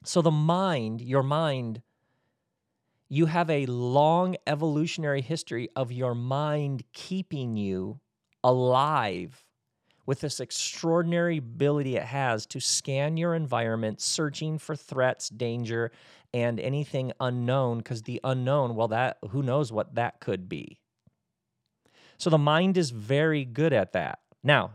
[0.03, 1.81] So the mind, your mind,
[3.09, 7.99] you have a long evolutionary history of your mind keeping you
[8.43, 9.46] alive
[10.07, 15.91] with this extraordinary ability it has to scan your environment, searching for threats, danger,
[16.33, 20.79] and anything unknown, because the unknown, well, that who knows what that could be.
[22.17, 24.19] So the mind is very good at that.
[24.43, 24.71] Now,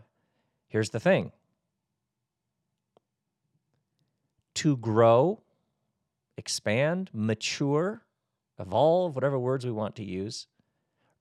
[0.69, 1.33] here's the thing
[4.55, 5.41] to grow,
[6.37, 8.03] expand, mature,
[8.59, 10.47] evolve, whatever words we want to use,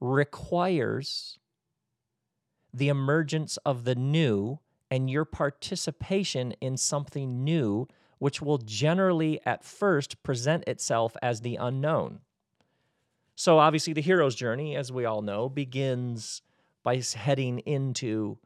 [0.02, 1.40] requires
[2.74, 4.60] the emergence of the new
[4.90, 7.88] and your participation in something new,
[8.20, 12.20] which will generally at first present itself as the unknown.
[13.36, 16.42] So, obviously, the hero's journey, as we all know, begins
[16.84, 18.38] by heading into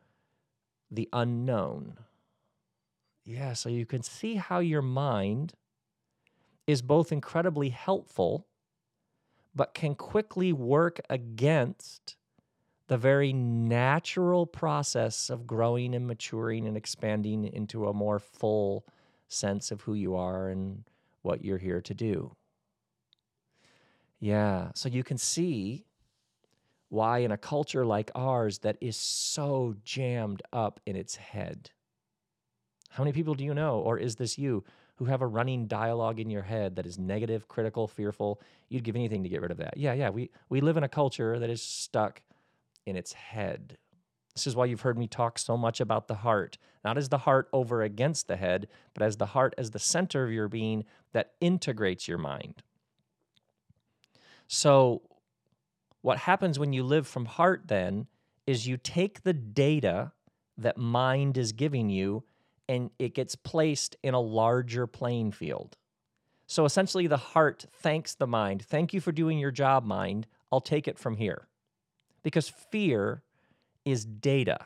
[0.91, 1.97] the unknown.
[3.25, 5.53] Yeah, so you can see how your mind
[6.67, 8.47] is both incredibly helpful,
[9.55, 12.15] but can quickly work against
[12.87, 18.85] the very natural process of growing and maturing and expanding into a more full
[19.27, 20.83] sense of who you are and
[21.23, 22.35] what you're here to do.
[24.19, 25.85] Yeah, so you can see
[26.89, 31.71] why in a culture like ours that is so jammed up in its head.
[32.89, 34.63] How many people do you know, or is this you,
[34.97, 38.39] who have a running dialogue in your head that is negative, critical, fearful?
[38.69, 39.75] You'd give anything to get rid of that.
[39.75, 42.21] Yeah, yeah, we, we live in a culture that is stuck
[42.85, 43.77] in its head.
[44.35, 47.19] This is why you've heard me talk so much about the heart, not as the
[47.19, 50.83] heart over against the head, but as the heart as the center of your being
[51.13, 52.61] that integrates your mind.
[54.47, 55.01] So,
[56.01, 58.07] what happens when you live from heart then
[58.45, 60.11] is you take the data
[60.57, 62.23] that mind is giving you
[62.67, 65.77] and it gets placed in a larger playing field.
[66.47, 68.63] So essentially, the heart thanks the mind.
[68.63, 70.27] Thank you for doing your job, mind.
[70.51, 71.47] I'll take it from here.
[72.25, 73.21] Because fear
[73.85, 74.57] is data.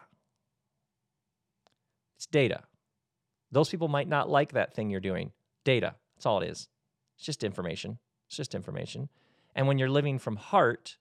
[2.16, 2.62] It's data.
[3.52, 5.34] Those people might not like that thing you're doing.
[5.66, 5.96] Data.
[6.16, 6.70] That's all it is.
[7.18, 8.00] It's just information.
[8.28, 9.10] It's just information.
[9.56, 10.96] And when you're living from heart,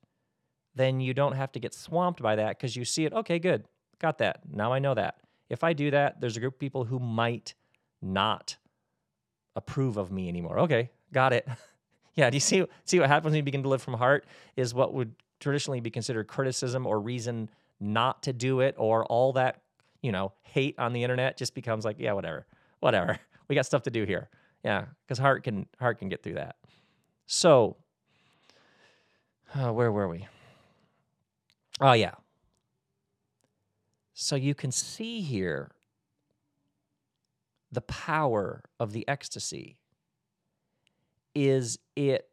[0.74, 3.12] then you don't have to get swamped by that because you see it.
[3.12, 3.62] Okay, good.
[4.00, 4.40] Got that.
[4.50, 5.20] Now I know that.
[5.48, 7.54] If I do that, there's a group of people who might
[8.02, 8.56] not
[9.54, 10.58] approve of me anymore.
[10.60, 11.46] Okay, got it.
[12.16, 14.74] yeah, do you see see what happens when you begin to live from heart is
[14.74, 19.62] what would traditionally be considered criticism or reason not to do it or all that,
[20.02, 22.46] you know, hate on the internet just becomes like, yeah, whatever.
[22.80, 23.18] Whatever.
[23.48, 24.28] We got stuff to do here.
[24.62, 26.56] Yeah, cuz heart can heart can get through that.
[27.24, 27.78] So,
[29.54, 30.26] uh, where were we?
[31.80, 32.14] Oh, yeah.
[34.12, 35.70] So you can see here
[37.70, 39.78] the power of the ecstasy
[41.34, 42.27] is it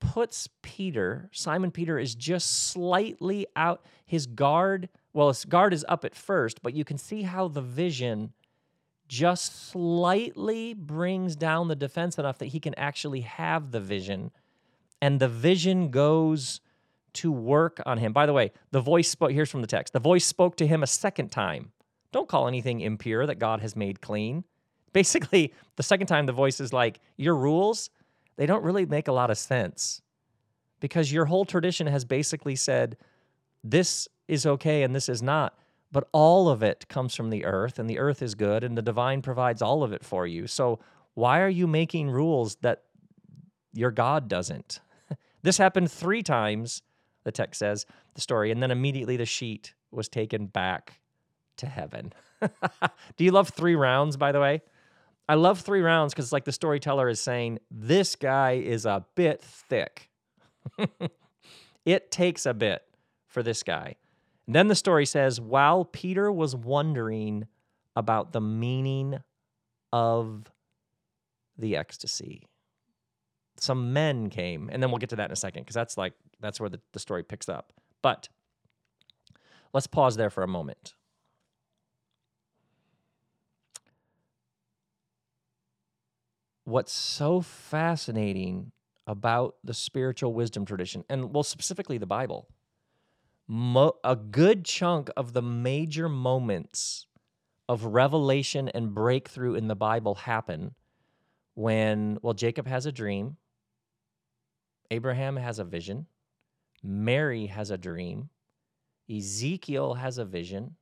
[0.00, 6.04] puts Peter, Simon Peter is just slightly out his guard, well his guard is up
[6.04, 8.32] at first, but you can see how the vision
[9.08, 14.30] just slightly brings down the defense enough that he can actually have the vision
[15.00, 16.60] and the vision goes
[17.14, 18.12] to work on him.
[18.12, 20.82] By the way, the voice spoke, here's from the text the voice spoke to him
[20.82, 21.72] a second time.
[22.12, 24.44] Don't call anything impure that God has made clean.
[24.92, 27.90] Basically, the second time the voice is like, Your rules,
[28.38, 30.00] they don't really make a lot of sense
[30.80, 32.96] because your whole tradition has basically said,
[33.64, 35.58] This is okay and this is not.
[35.90, 38.82] But all of it comes from the earth, and the earth is good, and the
[38.82, 40.46] divine provides all of it for you.
[40.46, 40.78] So,
[41.14, 42.84] why are you making rules that
[43.72, 44.80] your God doesn't?
[45.40, 46.82] This happened three times,
[47.22, 51.00] the text says, the story, and then immediately the sheet was taken back
[51.58, 52.12] to heaven.
[53.16, 54.62] Do you love three rounds, by the way?
[55.28, 59.42] I love three rounds because, like, the storyteller is saying, this guy is a bit
[59.42, 60.08] thick.
[61.84, 62.82] it takes a bit
[63.26, 63.96] for this guy.
[64.46, 67.46] And then the story says, while Peter was wondering
[67.94, 69.18] about the meaning
[69.92, 70.50] of
[71.58, 72.48] the ecstasy
[73.60, 76.14] some men came, and then we'll get to that in a second because that's like
[76.40, 77.72] that's where the, the story picks up.
[78.02, 78.28] But
[79.72, 80.94] let's pause there for a moment.
[86.68, 88.72] What's so fascinating
[89.06, 92.48] about the spiritual wisdom tradition, and well, specifically the Bible,
[93.46, 97.06] mo- a good chunk of the major moments
[97.68, 100.74] of revelation and breakthrough in the Bible happen
[101.54, 103.38] when, well, Jacob has a dream
[104.90, 106.06] Abraham has a vision.
[106.82, 108.30] Mary has a dream.
[109.10, 110.76] Ezekiel has a vision.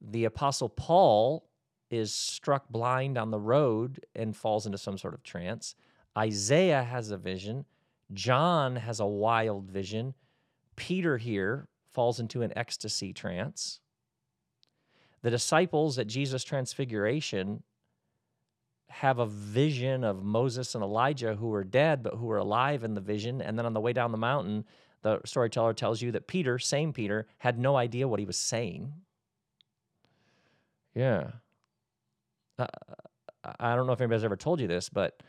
[0.00, 1.47] The Apostle Paul
[1.90, 5.74] is struck blind on the road and falls into some sort of trance.
[6.16, 7.64] Isaiah has a vision.
[8.12, 10.14] John has a wild vision.
[10.76, 13.80] Peter here falls into an ecstasy trance.
[15.22, 17.62] The disciples at Jesus' transfiguration
[18.90, 22.94] have a vision of Moses and Elijah who were dead but who were alive in
[22.94, 23.42] the vision.
[23.42, 24.64] And then on the way down the mountain,
[25.02, 28.92] the storyteller tells you that Peter, same Peter, had no idea what he was saying.
[30.94, 31.30] Yeah.
[32.58, 32.66] Uh,
[33.58, 35.22] I don't know if anybody's ever told you this, but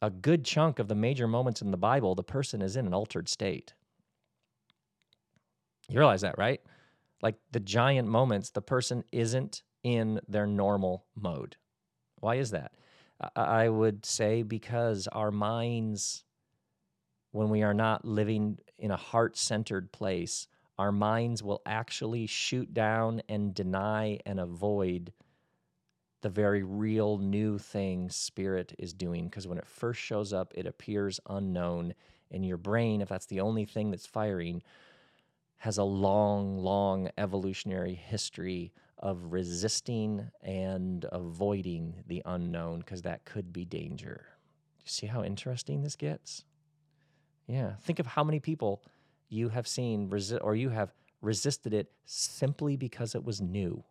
[0.00, 2.94] a good chunk of the major moments in the Bible, the person is in an
[2.94, 3.74] altered state.
[5.88, 6.60] You realize that, right?
[7.22, 11.56] like the giant moments, the person isn't in their normal mode.
[12.20, 12.72] Why is that?
[13.36, 16.24] I would say because our minds,
[17.30, 20.48] when we are not living in a heart centered place,
[20.78, 25.12] our minds will actually shoot down and deny and avoid
[26.22, 29.24] the very real new thing spirit is doing.
[29.24, 31.94] Because when it first shows up, it appears unknown.
[32.30, 34.62] And your brain, if that's the only thing that's firing,
[35.58, 43.52] has a long, long evolutionary history of resisting and avoiding the unknown because that could
[43.52, 44.26] be danger.
[44.84, 46.44] You see how interesting this gets?
[47.46, 47.74] Yeah.
[47.82, 48.82] Think of how many people
[49.28, 53.82] you have seen resi- or you have resisted it simply because it was new.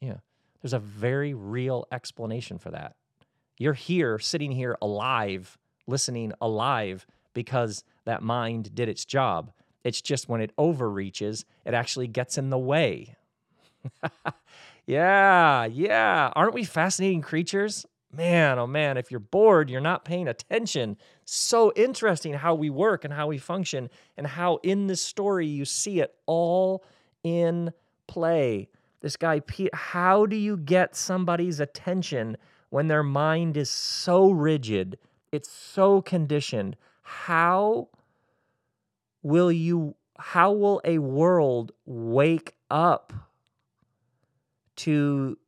[0.00, 0.18] Yeah.
[0.62, 2.96] There's a very real explanation for that.
[3.58, 9.52] You're here, sitting here alive, listening alive because that mind did its job.
[9.84, 13.16] It's just when it overreaches, it actually gets in the way.
[14.86, 16.32] yeah, yeah.
[16.34, 17.86] Aren't we fascinating creatures?
[18.12, 20.96] Man, oh man, if you're bored, you're not paying attention.
[21.24, 25.64] So interesting how we work and how we function, and how in this story you
[25.64, 26.84] see it all
[27.22, 27.72] in
[28.06, 28.68] play.
[29.00, 32.36] This guy, Pete, how do you get somebody's attention
[32.70, 34.98] when their mind is so rigid?
[35.30, 36.76] It's so conditioned.
[37.02, 37.88] How
[39.22, 43.12] will you how will a world wake up
[44.74, 45.38] to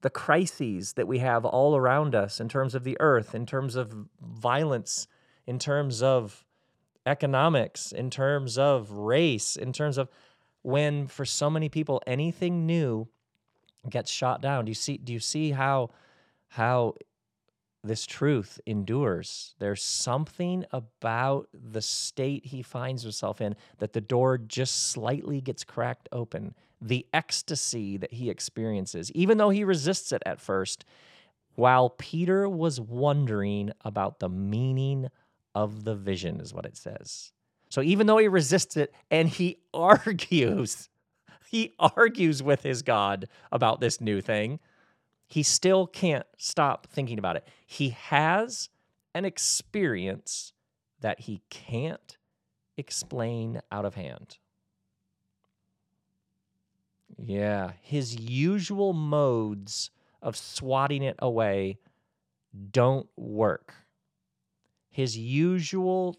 [0.00, 3.76] the crises that we have all around us in terms of the earth, in terms
[3.76, 5.08] of violence,
[5.46, 6.44] in terms of
[7.04, 10.08] economics, in terms of race, in terms of
[10.66, 13.06] when for so many people anything new
[13.88, 14.64] gets shot down.
[14.64, 15.90] Do you see do you see how
[16.48, 16.94] how
[17.84, 19.54] this truth endures.
[19.60, 25.62] There's something about the state he finds himself in that the door just slightly gets
[25.62, 26.56] cracked open.
[26.80, 30.84] The ecstasy that he experiences, even though he resists it at first,
[31.54, 35.10] while Peter was wondering about the meaning
[35.54, 37.32] of the vision, is what it says.
[37.76, 40.88] So even though he resists it and he argues,
[41.50, 44.60] he argues with his God about this new thing
[45.28, 47.46] he still can't stop thinking about it.
[47.66, 48.70] He has
[49.14, 50.54] an experience
[51.00, 52.16] that he can't
[52.78, 54.38] explain out of hand.
[57.18, 59.90] Yeah, his usual modes
[60.22, 61.76] of swatting it away
[62.70, 63.74] don't work.
[64.88, 66.16] His usual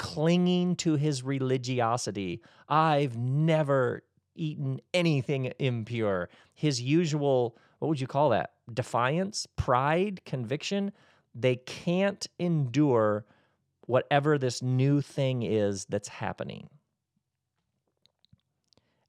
[0.00, 2.40] clinging to his religiosity.
[2.68, 4.02] I've never
[4.34, 6.30] eaten anything impure.
[6.54, 8.52] His usual what would you call that?
[8.72, 10.92] Defiance, pride, conviction.
[11.34, 13.24] They can't endure
[13.86, 16.68] whatever this new thing is that's happening.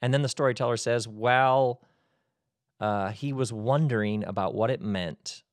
[0.01, 1.81] And then the storyteller says, well,
[2.79, 5.43] uh, he was wondering about what it meant.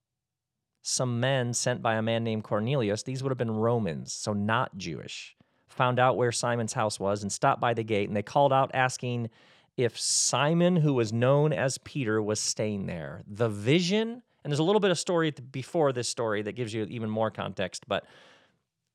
[0.88, 4.78] Some men sent by a man named Cornelius, these would have been Romans, so not
[4.78, 5.36] Jewish,
[5.68, 8.08] found out where Simon's house was and stopped by the gate.
[8.08, 9.28] And they called out asking
[9.76, 13.22] if Simon, who was known as Peter, was staying there.
[13.28, 16.84] The vision, and there's a little bit of story before this story that gives you
[16.84, 18.06] even more context, but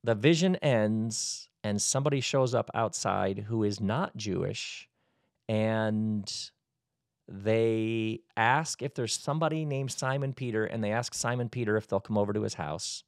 [0.03, 4.89] the vision ends and somebody shows up outside who is not Jewish
[5.47, 6.49] and
[7.27, 11.99] they ask if there's somebody named Simon Peter and they ask Simon Peter if they'll
[11.99, 13.03] come over to his house.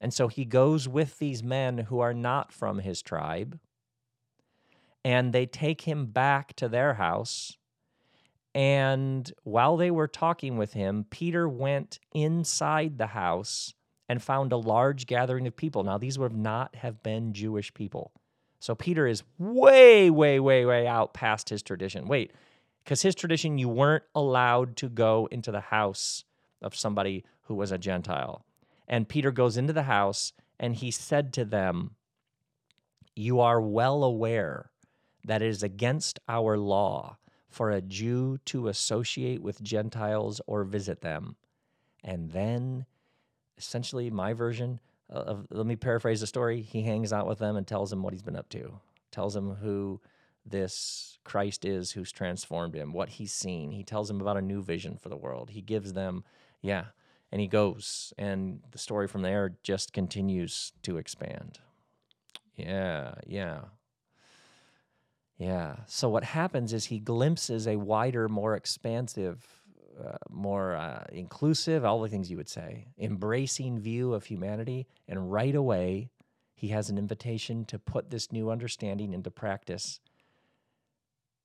[0.00, 3.58] And so he goes with these men who are not from his tribe
[5.04, 7.56] and they take him back to their house.
[8.54, 13.74] And while they were talking with him, Peter went inside the house
[14.08, 15.84] and found a large gathering of people.
[15.84, 18.12] Now, these would not have been Jewish people.
[18.60, 22.06] So Peter is way, way, way, way out past his tradition.
[22.08, 22.32] Wait,
[22.84, 26.24] because his tradition, you weren't allowed to go into the house
[26.62, 28.44] of somebody who was a Gentile.
[28.86, 31.96] And Peter goes into the house and he said to them,
[33.14, 34.70] You are well aware
[35.24, 37.18] that it is against our law
[37.48, 41.36] for a Jew to associate with Gentiles or visit them.
[42.04, 42.86] And then,
[43.56, 46.62] essentially, my version of, let me paraphrase the story.
[46.62, 49.56] He hangs out with them and tells them what he's been up to, tells them
[49.56, 50.00] who
[50.50, 53.70] this Christ is who's transformed him, what he's seen.
[53.70, 55.50] He tells him about a new vision for the world.
[55.50, 56.24] He gives them,
[56.62, 56.86] yeah,
[57.30, 58.12] and he goes.
[58.16, 61.58] And the story from there just continues to expand.
[62.56, 63.60] Yeah, yeah.
[65.38, 65.76] Yeah.
[65.86, 69.46] So what happens is he glimpses a wider, more expansive,
[70.04, 74.88] uh, more uh, inclusive, all the things you would say, embracing view of humanity.
[75.06, 76.10] And right away,
[76.54, 80.00] he has an invitation to put this new understanding into practice.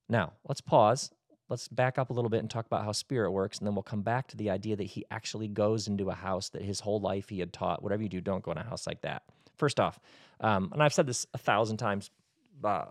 [0.09, 1.11] Now, let's pause.
[1.49, 3.83] Let's back up a little bit and talk about how spirit works, and then we'll
[3.83, 6.99] come back to the idea that he actually goes into a house that his whole
[6.99, 9.23] life he had taught whatever you do, don't go in a house like that.
[9.57, 9.99] First off,
[10.39, 12.09] um, and I've said this a thousand times,
[12.63, 12.85] uh,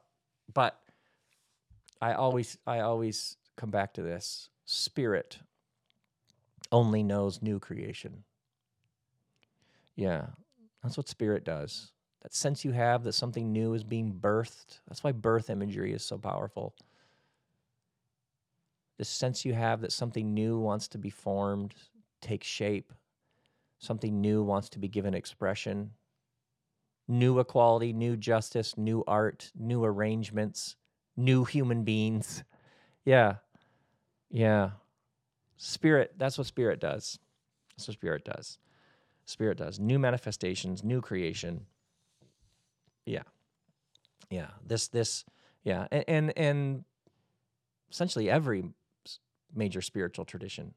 [0.52, 0.78] but
[2.00, 5.38] I always, I always come back to this: spirit
[6.70, 8.24] only knows new creation.
[9.96, 10.26] Yeah,
[10.82, 11.90] that's what spirit does.
[12.22, 14.80] That sense you have that something new is being birthed.
[14.86, 16.74] That's why birth imagery is so powerful.
[18.98, 21.74] This sense you have that something new wants to be formed,
[22.20, 22.92] take shape,
[23.78, 25.90] something new wants to be given expression,
[27.08, 30.76] new equality, new justice, new art, new arrangements,
[31.16, 32.44] new human beings.
[33.04, 33.38] Yeah.
[34.30, 34.70] Yeah.
[35.56, 37.18] Spirit, that's what spirit does.
[37.76, 38.58] That's what spirit does.
[39.24, 39.80] Spirit does.
[39.80, 41.66] New manifestations, new creation.
[43.04, 43.24] Yeah.
[44.30, 44.50] Yeah.
[44.64, 45.24] This this
[45.64, 45.88] yeah.
[45.90, 46.84] And and, and
[47.90, 48.66] essentially every
[49.54, 50.74] major spiritual tradition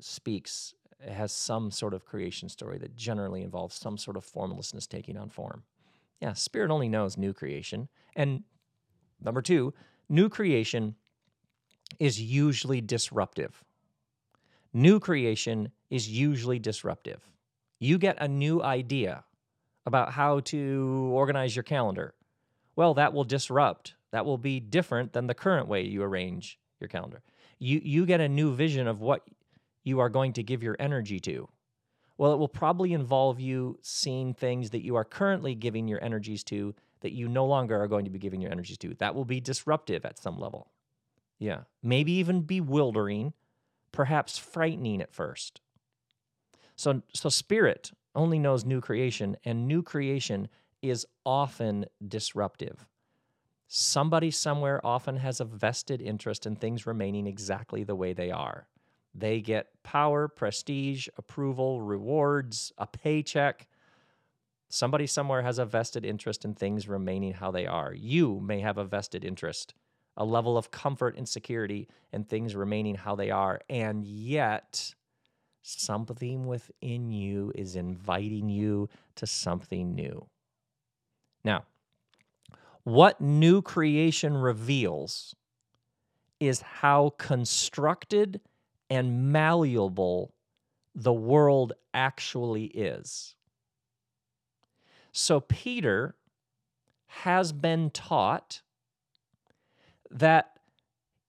[0.00, 0.74] speaks
[1.06, 5.28] has some sort of creation story that generally involves some sort of formlessness taking on
[5.28, 5.62] form.
[6.20, 7.88] Yeah, spirit only knows new creation.
[8.16, 8.42] And
[9.20, 9.72] number 2,
[10.08, 10.96] new creation
[12.00, 13.62] is usually disruptive.
[14.72, 17.22] New creation is usually disruptive.
[17.78, 19.24] You get a new idea
[19.86, 22.14] about how to organize your calendar.
[22.76, 23.94] Well, that will disrupt.
[24.10, 27.22] That will be different than the current way you arrange your calendar.
[27.58, 29.22] You you get a new vision of what
[29.84, 31.48] you are going to give your energy to.
[32.18, 36.42] Well, it will probably involve you seeing things that you are currently giving your energies
[36.44, 38.94] to that you no longer are going to be giving your energies to.
[38.94, 40.72] That will be disruptive at some level.
[41.38, 41.60] Yeah.
[41.82, 43.34] Maybe even bewildering,
[43.92, 45.60] perhaps frightening at first.
[46.74, 50.48] So, so spirit only knows new creation, and new creation
[50.82, 52.86] is often disruptive.
[53.70, 58.66] Somebody somewhere often has a vested interest in things remaining exactly the way they are.
[59.14, 63.68] They get power, prestige, approval, rewards, a paycheck.
[64.70, 67.92] Somebody somewhere has a vested interest in things remaining how they are.
[67.92, 69.74] You may have a vested interest
[70.18, 73.60] a level of comfort and security and things remaining how they are.
[73.70, 74.94] And yet,
[75.62, 80.26] something within you is inviting you to something new.
[81.44, 81.66] Now,
[82.88, 85.36] what new creation reveals
[86.40, 88.40] is how constructed
[88.88, 90.32] and malleable
[90.94, 93.34] the world actually is.
[95.12, 96.14] So, Peter
[97.08, 98.62] has been taught
[100.10, 100.58] that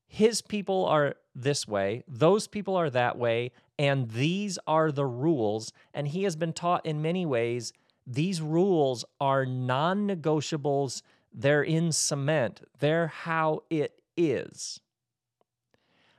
[0.08, 5.74] his people are this way, those people are that way, and these are the rules.
[5.94, 7.74] And he has been taught in many ways
[8.08, 11.02] these rules are non negotiables,
[11.34, 14.80] they're in cement, they're how it is.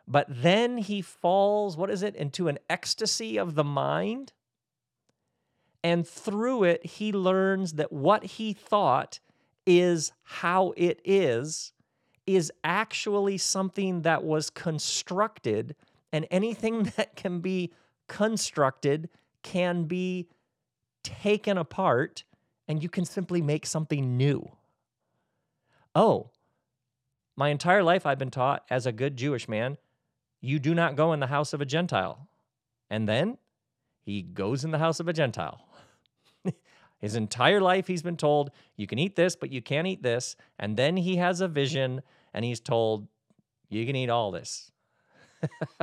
[0.07, 4.33] But then he falls, what is it, into an ecstasy of the mind.
[5.85, 9.21] And through it, he learns that what he thought
[9.67, 11.73] is how it is
[12.27, 15.77] is actually something that was constructed,
[16.13, 17.73] and anything that can be
[18.09, 19.09] constructed
[19.43, 20.29] can be
[21.03, 22.25] taken apart,
[22.69, 24.51] and you can simply make something new.
[25.95, 26.31] Oh,
[27.37, 29.79] my entire life I've been taught as a good Jewish man,
[30.41, 32.29] you do not go in the house of a Gentile.
[32.89, 33.39] And then
[34.03, 35.67] he goes in the house of a Gentile.
[36.99, 40.37] His entire life, he's been told, you can eat this, but you can't eat this.
[40.59, 42.03] And then he has a vision
[42.35, 43.09] and he's told,
[43.69, 44.71] you can eat all this,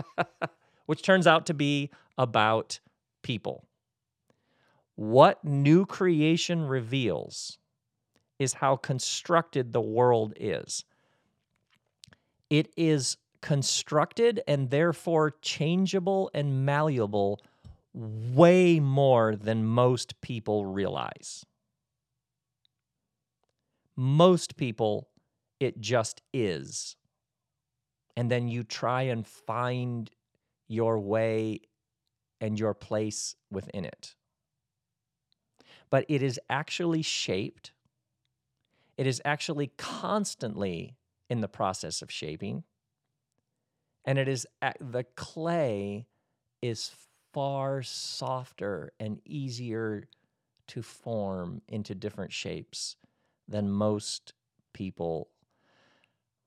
[0.86, 2.80] which turns out to be about
[3.24, 3.66] people.
[4.96, 7.58] What new creation reveals
[8.40, 10.86] is how constructed the world is.
[12.50, 17.42] It is constructed and therefore changeable and malleable
[17.94, 21.46] way more than most people realize.
[23.96, 25.10] Most people,
[25.60, 26.96] it just is.
[28.16, 30.10] And then you try and find
[30.68, 31.62] your way
[32.40, 34.16] and your place within it.
[35.90, 37.72] But it is actually shaped,
[38.98, 40.98] it is actually constantly
[41.30, 42.64] in the process of shaping.
[44.06, 44.48] And it is
[44.80, 46.08] the clay
[46.62, 46.92] is
[47.34, 50.08] far softer and easier
[50.68, 52.96] to form into different shapes
[53.48, 54.34] than most
[54.74, 55.30] people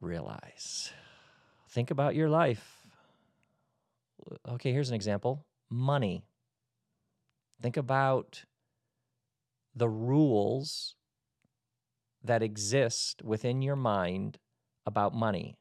[0.01, 0.93] realize.
[1.69, 2.87] Think about your life.
[4.49, 6.23] Okay, here's an example money.
[7.61, 8.45] Think about
[9.75, 10.97] the rules
[12.25, 14.39] that exist within your mind
[14.87, 15.57] about money.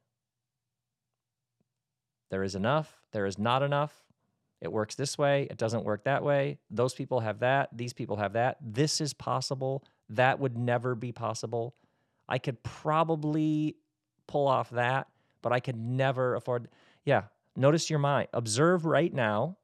[2.30, 3.94] There is enough, there is not enough.
[4.62, 6.58] It works this way, it doesn't work that way.
[6.70, 8.58] Those people have that, these people have that.
[8.62, 11.76] This is possible, that would never be possible.
[12.28, 13.76] I could probably
[14.28, 15.08] pull off that,
[15.42, 16.68] but I could never afford.
[17.06, 17.24] Yeah,
[17.56, 18.28] notice your mind.
[18.34, 19.58] Observe right now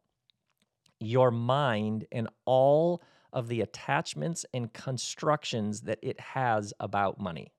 [1.00, 3.02] your mind and all
[3.34, 7.52] of the attachments and constructions that it has about money.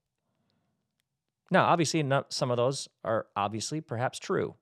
[1.50, 4.54] Now, obviously, not, some of those are obviously perhaps true.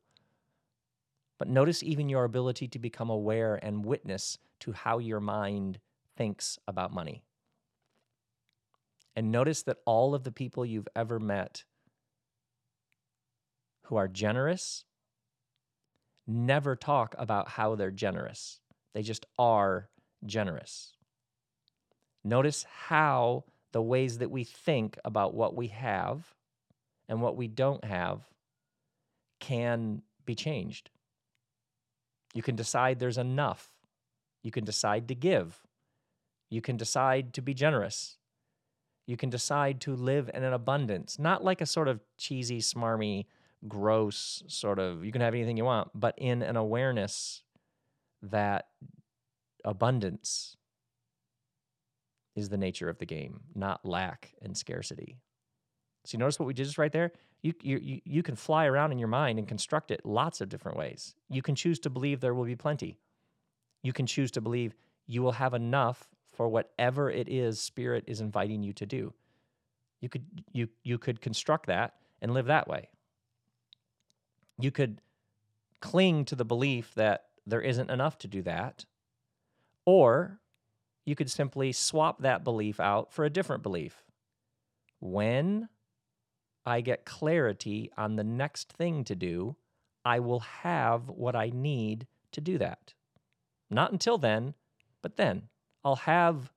[1.39, 5.79] But notice even your ability to become aware and witness to how your mind
[6.17, 7.23] thinks about money.
[9.17, 11.65] And notice that all of the people you've ever met
[13.83, 14.85] who are generous
[16.27, 18.61] never talk about how they're generous.
[18.95, 19.89] They just are
[20.27, 20.93] generous.
[22.22, 26.35] Notice how the ways that we think about what we have
[27.09, 28.20] and what we don't have
[29.41, 30.91] can be changed.
[32.33, 33.70] You can decide there's enough.
[34.43, 35.61] You can decide to give.
[36.51, 38.16] You can decide to be generous.
[39.07, 43.27] You can decide to live in an abundance, not like a sort of cheesy, smarmy,
[43.68, 47.43] gross sort of, you can have anything you want, but in an awareness
[48.22, 48.68] that
[49.65, 50.57] abundance
[52.37, 55.19] is the nature of the game, not lack and scarcity.
[56.05, 57.12] So you notice what we did just right there?
[57.43, 60.79] You, you, you can fly around in your mind and construct it lots of different
[60.79, 61.15] ways.
[61.29, 62.99] You can choose to believe there will be plenty.
[63.83, 64.75] You can choose to believe
[65.07, 69.12] you will have enough for whatever it is spirit is inviting you to do.
[70.01, 72.89] You could you you could construct that and live that way.
[74.59, 75.01] You could
[75.81, 78.85] cling to the belief that there isn't enough to do that,
[79.87, 80.41] or
[81.05, 84.03] you could simply swap that belief out for a different belief.
[85.01, 85.68] When
[86.64, 89.57] I get clarity on the next thing to do,
[90.05, 92.95] I will have what I need to do that.
[93.70, 94.55] Not until then,
[95.03, 95.49] but then
[95.85, 96.51] I'll have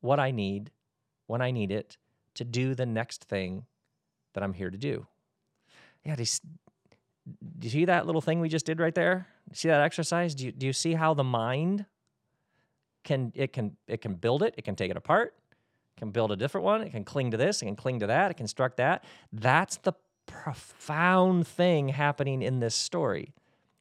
[0.00, 0.70] what I need
[1.26, 1.96] when I need it
[2.34, 3.66] to do the next thing
[4.34, 5.06] that I'm here to do.
[6.04, 6.28] Yeah, do you,
[7.58, 9.26] do you see that little thing we just did right there?
[9.52, 10.34] See that exercise?
[10.34, 11.86] Do you, do you see how the mind
[13.08, 15.34] can it can it can build it, it can take it apart,
[15.96, 16.82] can build a different one.
[16.82, 17.60] It can cling to this.
[17.60, 18.30] It can cling to that.
[18.30, 19.02] It can construct that.
[19.32, 19.94] That's the
[20.26, 23.32] profound thing happening in this story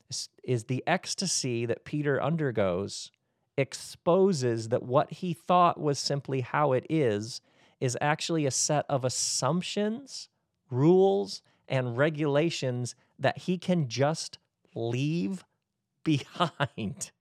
[0.10, 3.12] is, is the ecstasy that Peter undergoes
[3.58, 7.42] exposes that what he thought was simply how it is
[7.80, 10.30] is actually a set of assumptions,
[10.70, 14.38] rules, and regulations that he can just
[14.74, 15.44] leave
[16.04, 17.12] behind.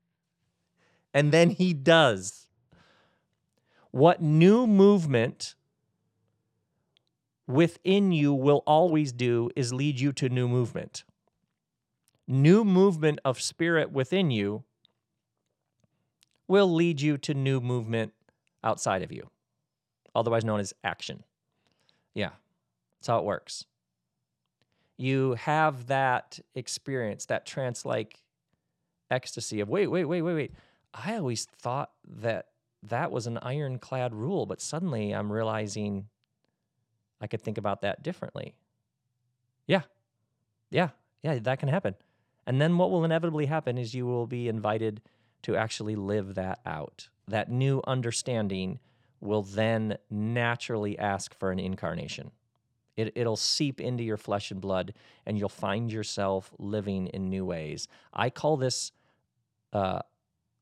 [1.17, 2.47] And then he does.
[3.91, 5.55] What new movement
[7.47, 11.05] within you will always do is lead you to new movement.
[12.29, 14.65] New movement of spirit within you
[16.49, 18.13] will lead you to new movement
[18.63, 19.31] outside of you,
[20.15, 21.23] otherwise known as action.
[22.13, 22.33] Yeah,
[22.99, 23.65] that's how it works.
[24.99, 28.21] You have that experience, that trance like
[29.11, 30.53] ecstasy of wait, wait, wait, wait, wait.
[31.05, 32.47] I always thought that
[32.83, 36.09] that was an ironclad rule, but suddenly I'm realizing
[37.21, 38.55] I could think about that differently.
[39.67, 39.83] Yeah.
[40.71, 40.91] Yeah.
[41.23, 41.95] Yeah, that can happen.
[42.47, 45.03] And then what will inevitably happen is you will be invited
[45.43, 47.09] to actually live that out.
[47.27, 48.79] That new understanding
[49.21, 52.31] will then naturally ask for an incarnation.
[52.97, 54.95] It, it'll seep into your flesh and blood,
[55.27, 57.89] and you'll find yourself living in new ways.
[58.13, 58.93] I call this
[59.73, 60.01] uh,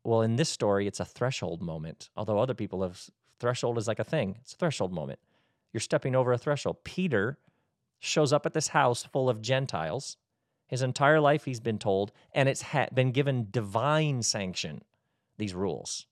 [0.05, 3.99] well, in this story, it's a threshold moment, although other people have threshold is like
[3.99, 4.37] a thing.
[4.43, 5.19] It's a threshold moment.
[5.73, 6.85] You're stepping over a threshold.
[6.85, 7.39] Peter
[7.99, 10.19] shows up at this house full of Gentiles.
[10.67, 14.83] His entire life, he's been told, and it's ha- been given divine sanction,
[15.39, 16.07] these rules.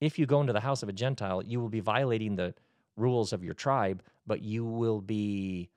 [0.00, 2.54] If you go into the house of a Gentile, you will be violating the
[2.96, 5.70] rules of your tribe, but you will be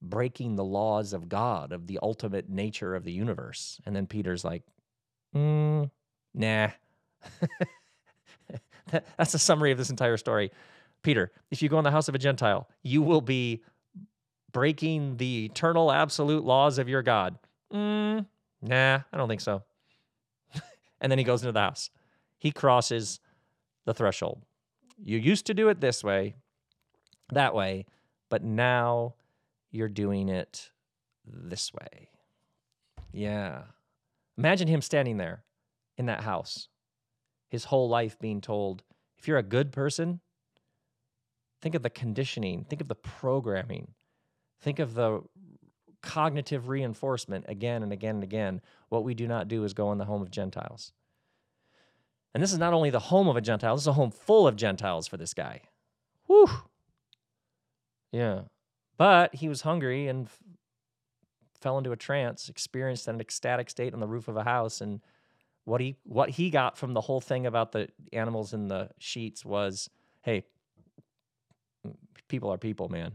[0.00, 3.80] breaking the laws of God, of the ultimate nature of the universe.
[3.84, 4.62] And then Peter's like,
[5.34, 5.90] mm,
[6.34, 6.68] Nah.
[9.16, 10.50] that's a summary of this entire story.
[11.02, 13.62] Peter, if you go in the house of a Gentile, you will be
[14.52, 17.38] breaking the eternal absolute laws of your God.
[17.72, 18.26] Mm,
[18.62, 19.62] nah, I don't think so.
[21.00, 21.90] and then he goes into the house.
[22.38, 23.20] He crosses
[23.84, 24.42] the threshold.
[25.02, 26.34] You used to do it this way,
[27.32, 27.86] that way,
[28.28, 29.14] but now
[29.70, 30.70] you're doing it
[31.24, 32.08] this way.
[33.12, 33.62] Yeah.
[34.36, 35.44] Imagine him standing there
[35.98, 36.68] in that house.
[37.50, 38.82] His whole life being told,
[39.18, 40.20] if you're a good person,
[41.60, 43.88] think of the conditioning, think of the programming,
[44.60, 45.22] think of the
[46.02, 48.60] cognitive reinforcement again and again and again.
[48.88, 50.92] What we do not do is go in the home of Gentiles.
[52.34, 54.46] And this is not only the home of a Gentile, this is a home full
[54.46, 55.62] of Gentiles for this guy.
[56.26, 56.48] Whew.
[58.12, 58.42] Yeah.
[58.96, 60.38] But he was hungry and f-
[61.60, 64.80] fell into a trance, experienced an ecstatic state on the roof of a house.
[64.80, 65.00] And
[65.68, 69.44] what he what he got from the whole thing about the animals in the sheets
[69.44, 69.90] was,
[70.22, 70.44] hey,
[72.28, 73.12] people are people, man.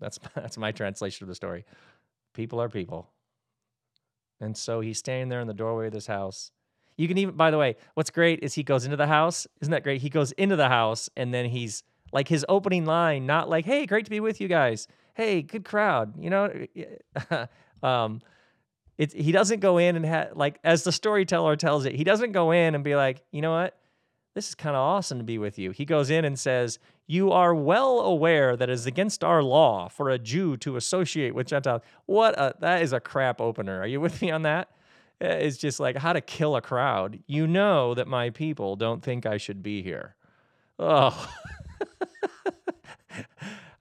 [0.00, 1.64] That's that's my translation of the story.
[2.34, 3.10] People are people.
[4.40, 6.50] And so he's standing there in the doorway of this house.
[6.96, 9.46] You can even, by the way, what's great is he goes into the house.
[9.60, 10.00] Isn't that great?
[10.00, 13.86] He goes into the house and then he's like his opening line, not like, "Hey,
[13.86, 14.88] great to be with you guys.
[15.14, 16.66] Hey, good crowd." You know,
[17.82, 18.20] um,
[18.96, 22.52] he doesn't go in and ha- like as the storyteller tells it, he doesn't go
[22.52, 23.76] in and be like, "You know what?
[24.34, 27.32] This is kind of awesome to be with you." He goes in and says, "You
[27.32, 31.48] are well aware that it is against our law for a Jew to associate with
[31.48, 33.80] Gentiles." What a that is a crap opener.
[33.80, 34.68] Are you with me on that?
[35.22, 37.20] Uh, it's just like how to kill a crowd.
[37.26, 40.14] You know that my people don't think I should be here.
[40.78, 41.28] Oh.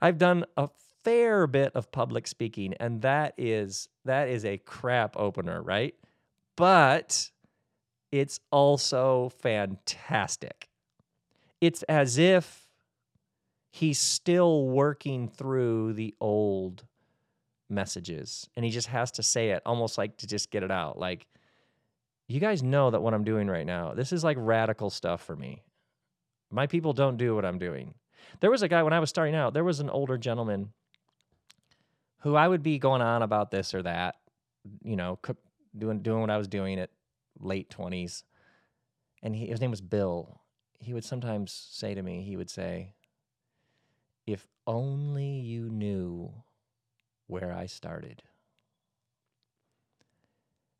[0.02, 0.70] I've done a
[1.04, 5.96] fair bit of public speaking and that is that is a crap opener, right?
[6.56, 7.32] But
[8.12, 10.70] it's also fantastic.
[11.60, 12.68] It's as if
[13.72, 16.84] he's still working through the old
[17.70, 20.98] messages and he just has to say it almost like to just get it out.
[21.00, 21.26] Like,
[22.28, 25.36] you guys know that what I'm doing right now, this is like radical stuff for
[25.36, 25.64] me.
[26.52, 27.96] My people don't do what I'm doing.
[28.40, 30.70] There was a guy when I was starting out, there was an older gentleman
[32.24, 34.16] who I would be going on about this or that,
[34.82, 35.20] you know,
[35.78, 36.90] doing doing what I was doing at
[37.40, 38.24] late 20s.
[39.22, 40.42] And he, his name was Bill.
[40.80, 42.94] He would sometimes say to me, he would say,
[44.26, 46.34] "If only you knew
[47.28, 48.24] where I started."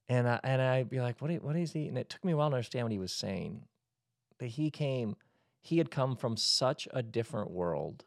[0.10, 1.88] And I, and I'd be like, what, what is he?
[1.88, 3.64] And it took me a while to understand what he was saying.
[4.40, 5.16] That he came
[5.62, 8.04] he had come from such a different world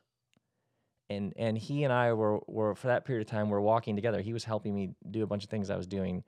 [1.08, 4.20] and and he and I were were for that period of time we're walking together.
[4.20, 6.24] He was helping me do a bunch of things I was doing,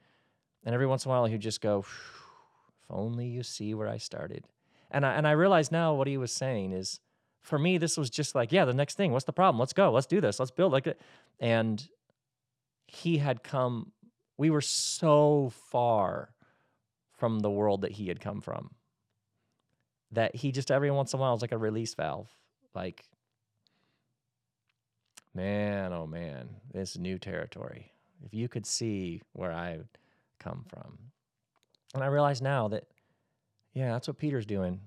[0.64, 3.98] and every once in a while he'd just go, "If only you see where I
[3.98, 4.44] started,"
[4.90, 7.00] and I and I realize now what he was saying is,
[7.40, 9.12] for me this was just like, yeah, the next thing.
[9.12, 9.58] What's the problem?
[9.58, 9.90] Let's go.
[9.90, 10.38] Let's do this.
[10.38, 11.00] Let's build like it.
[11.40, 11.86] And
[12.86, 13.92] he had come.
[14.36, 16.30] We were so far
[17.16, 18.70] from the world that he had come from
[20.12, 22.30] that he just every once in a while was like a release valve.
[22.74, 23.04] Like,
[25.38, 27.92] man, oh man, this new territory.
[28.24, 29.78] If you could see where I
[30.40, 30.98] come from.
[31.94, 32.84] And I realize now that,
[33.72, 34.80] yeah, that's what Peter's doing.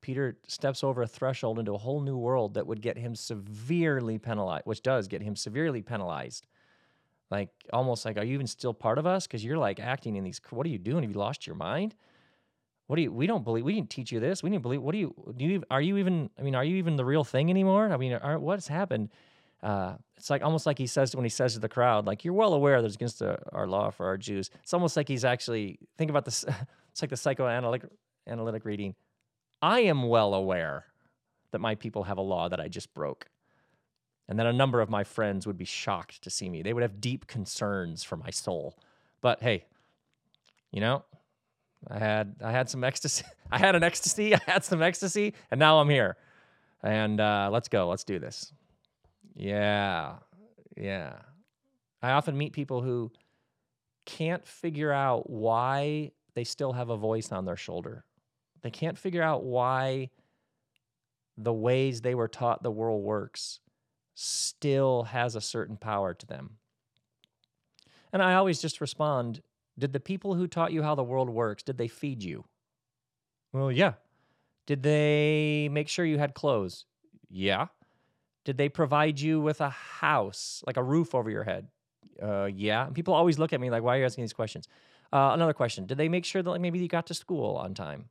[0.00, 4.16] Peter steps over a threshold into a whole new world that would get him severely
[4.16, 6.46] penalized, which does get him severely penalized.
[7.28, 9.26] Like, almost like, are you even still part of us?
[9.26, 11.02] Because you're like acting in these, what are you doing?
[11.02, 11.96] Have you lost your mind?
[12.86, 14.92] what do you we don't believe we didn't teach you this we didn't believe what
[14.92, 17.50] do you do you are you even i mean are you even the real thing
[17.50, 19.10] anymore i mean are, what's happened
[19.62, 22.34] uh, it's like almost like he says when he says to the crowd like you're
[22.34, 25.24] well aware that it's against the, our law for our jews it's almost like he's
[25.24, 26.44] actually think about this
[26.90, 27.88] it's like the psychoanalytic
[28.26, 28.94] analytic reading
[29.62, 30.86] i am well aware
[31.50, 33.28] that my people have a law that i just broke
[34.28, 36.82] and that a number of my friends would be shocked to see me they would
[36.82, 38.78] have deep concerns for my soul
[39.20, 39.64] but hey
[40.70, 41.02] you know
[41.86, 43.24] I had I had some ecstasy.
[43.50, 44.34] I had an ecstasy.
[44.34, 46.16] I had some ecstasy, and now I'm here.
[46.82, 47.88] And uh, let's go.
[47.88, 48.52] Let's do this.
[49.38, 50.16] Yeah,
[50.76, 51.14] yeah.
[52.02, 53.12] I often meet people who
[54.04, 58.04] can't figure out why they still have a voice on their shoulder.
[58.62, 60.10] They can't figure out why
[61.36, 63.60] the ways they were taught the world works
[64.14, 66.58] still has a certain power to them.
[68.12, 69.42] And I always just respond
[69.78, 72.44] did the people who taught you how the world works, did they feed you?
[73.52, 73.92] Well, yeah.
[74.66, 76.84] Did they make sure you had clothes?
[77.30, 77.68] Yeah.
[78.48, 81.68] Did they provide you with a house, like a roof over your head?
[82.18, 82.86] Uh, yeah.
[82.86, 84.66] And people always look at me like, why are you asking these questions?
[85.12, 85.84] Uh, another question.
[85.84, 88.08] Did they make sure that like maybe you got to school on time?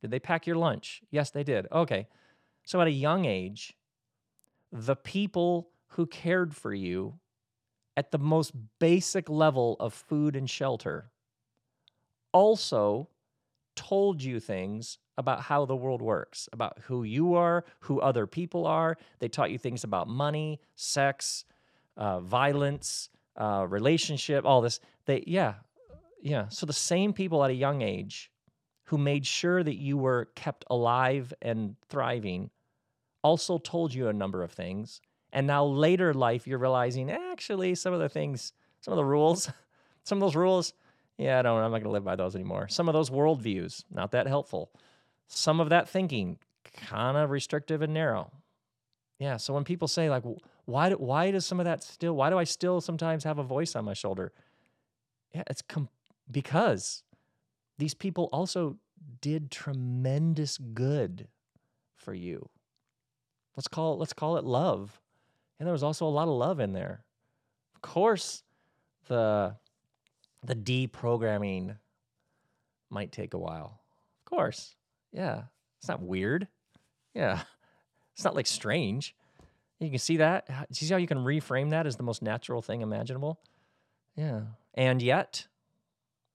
[0.00, 1.02] Did they pack your lunch?
[1.10, 1.66] Yes, they did.
[1.70, 2.06] Okay.
[2.64, 3.76] So at a young age,
[4.72, 7.18] the people who cared for you
[7.94, 11.10] at the most basic level of food and shelter
[12.32, 13.10] also
[13.76, 18.66] told you things about how the world works, about who you are, who other people
[18.66, 18.96] are.
[19.18, 21.44] They taught you things about money, sex,
[21.96, 24.80] uh, violence, uh, relationship, all this.
[25.06, 25.54] They, yeah,
[26.22, 26.48] yeah.
[26.48, 28.30] So the same people at a young age
[28.84, 32.50] who made sure that you were kept alive and thriving
[33.22, 35.00] also told you a number of things
[35.32, 39.50] And now later life, you're realizing actually some of the things, some of the rules,
[40.04, 40.72] some of those rules,
[41.18, 42.68] yeah, I don't, I'm not going to live by those anymore.
[42.68, 44.70] Some of those worldviews, not that helpful.
[45.28, 46.38] Some of that thinking,
[46.88, 48.30] kind of restrictive and narrow.
[49.18, 49.36] Yeah.
[49.36, 50.24] So when people say like,
[50.64, 52.16] why do, why does some of that still?
[52.16, 54.32] Why do I still sometimes have a voice on my shoulder?
[55.32, 55.88] Yeah, it's com-
[56.30, 57.02] because
[57.78, 58.76] these people also
[59.20, 61.28] did tremendous good
[61.94, 62.48] for you.
[63.56, 65.00] Let's call it, let's call it love.
[65.58, 67.04] And there was also a lot of love in there.
[67.74, 68.42] Of course,
[69.06, 69.56] the
[70.46, 71.76] the deprogramming
[72.90, 73.80] might take a while.
[74.20, 74.74] Of course.
[75.12, 75.44] Yeah.
[75.78, 76.48] It's not weird.
[77.14, 77.42] Yeah.
[78.14, 79.12] It's not like strange.
[79.80, 80.48] You can see that.
[80.70, 83.40] See how you can reframe that as the most natural thing imaginable?
[84.14, 84.42] Yeah.
[84.74, 85.48] And yet,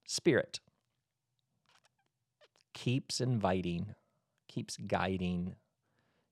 [0.05, 0.59] spirit
[2.73, 3.95] keeps inviting,
[4.49, 5.55] keeps guiding,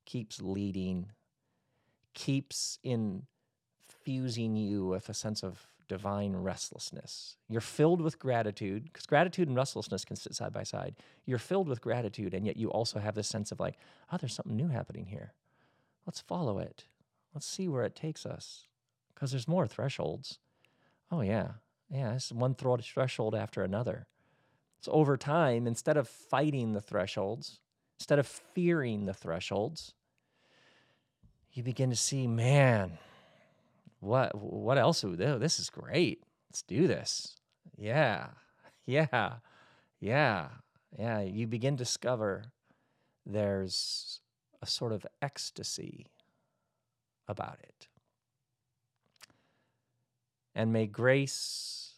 [0.05, 1.11] keeps leading,
[2.13, 7.37] keeps infusing you with a sense of divine restlessness.
[7.47, 10.95] You're filled with gratitude, because gratitude and restlessness can sit side by side.
[11.25, 13.77] You're filled with gratitude, and yet you also have this sense of like,
[14.11, 15.33] oh, there's something new happening here.
[16.05, 16.85] Let's follow it.
[17.33, 18.67] Let's see where it takes us.
[19.13, 20.39] Because there's more thresholds.
[21.11, 21.51] Oh, yeah.
[21.89, 24.07] Yeah, it's one threshold after another.
[24.81, 27.59] So over time, instead of fighting the thresholds,
[27.99, 29.93] instead of fearing the thresholds,
[31.51, 32.99] you begin to see, man,
[33.99, 36.23] what what else would oh, this is great.
[36.49, 37.35] Let's do this.
[37.77, 38.27] Yeah.
[38.89, 39.33] Yeah.
[39.99, 40.47] Yeah.
[40.97, 41.19] Yeah.
[41.19, 42.45] You begin to discover
[43.25, 44.21] there's
[44.61, 46.07] a sort of ecstasy
[47.27, 47.87] about it.
[50.55, 51.95] And may grace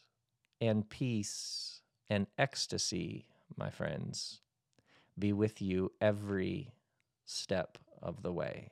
[0.60, 3.26] and peace and ecstasy,
[3.56, 4.42] my friends,
[5.18, 6.74] be with you every
[7.26, 8.72] step of the way,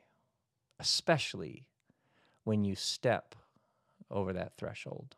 [0.80, 1.68] especially
[2.48, 3.36] when you step
[4.10, 5.18] over that threshold.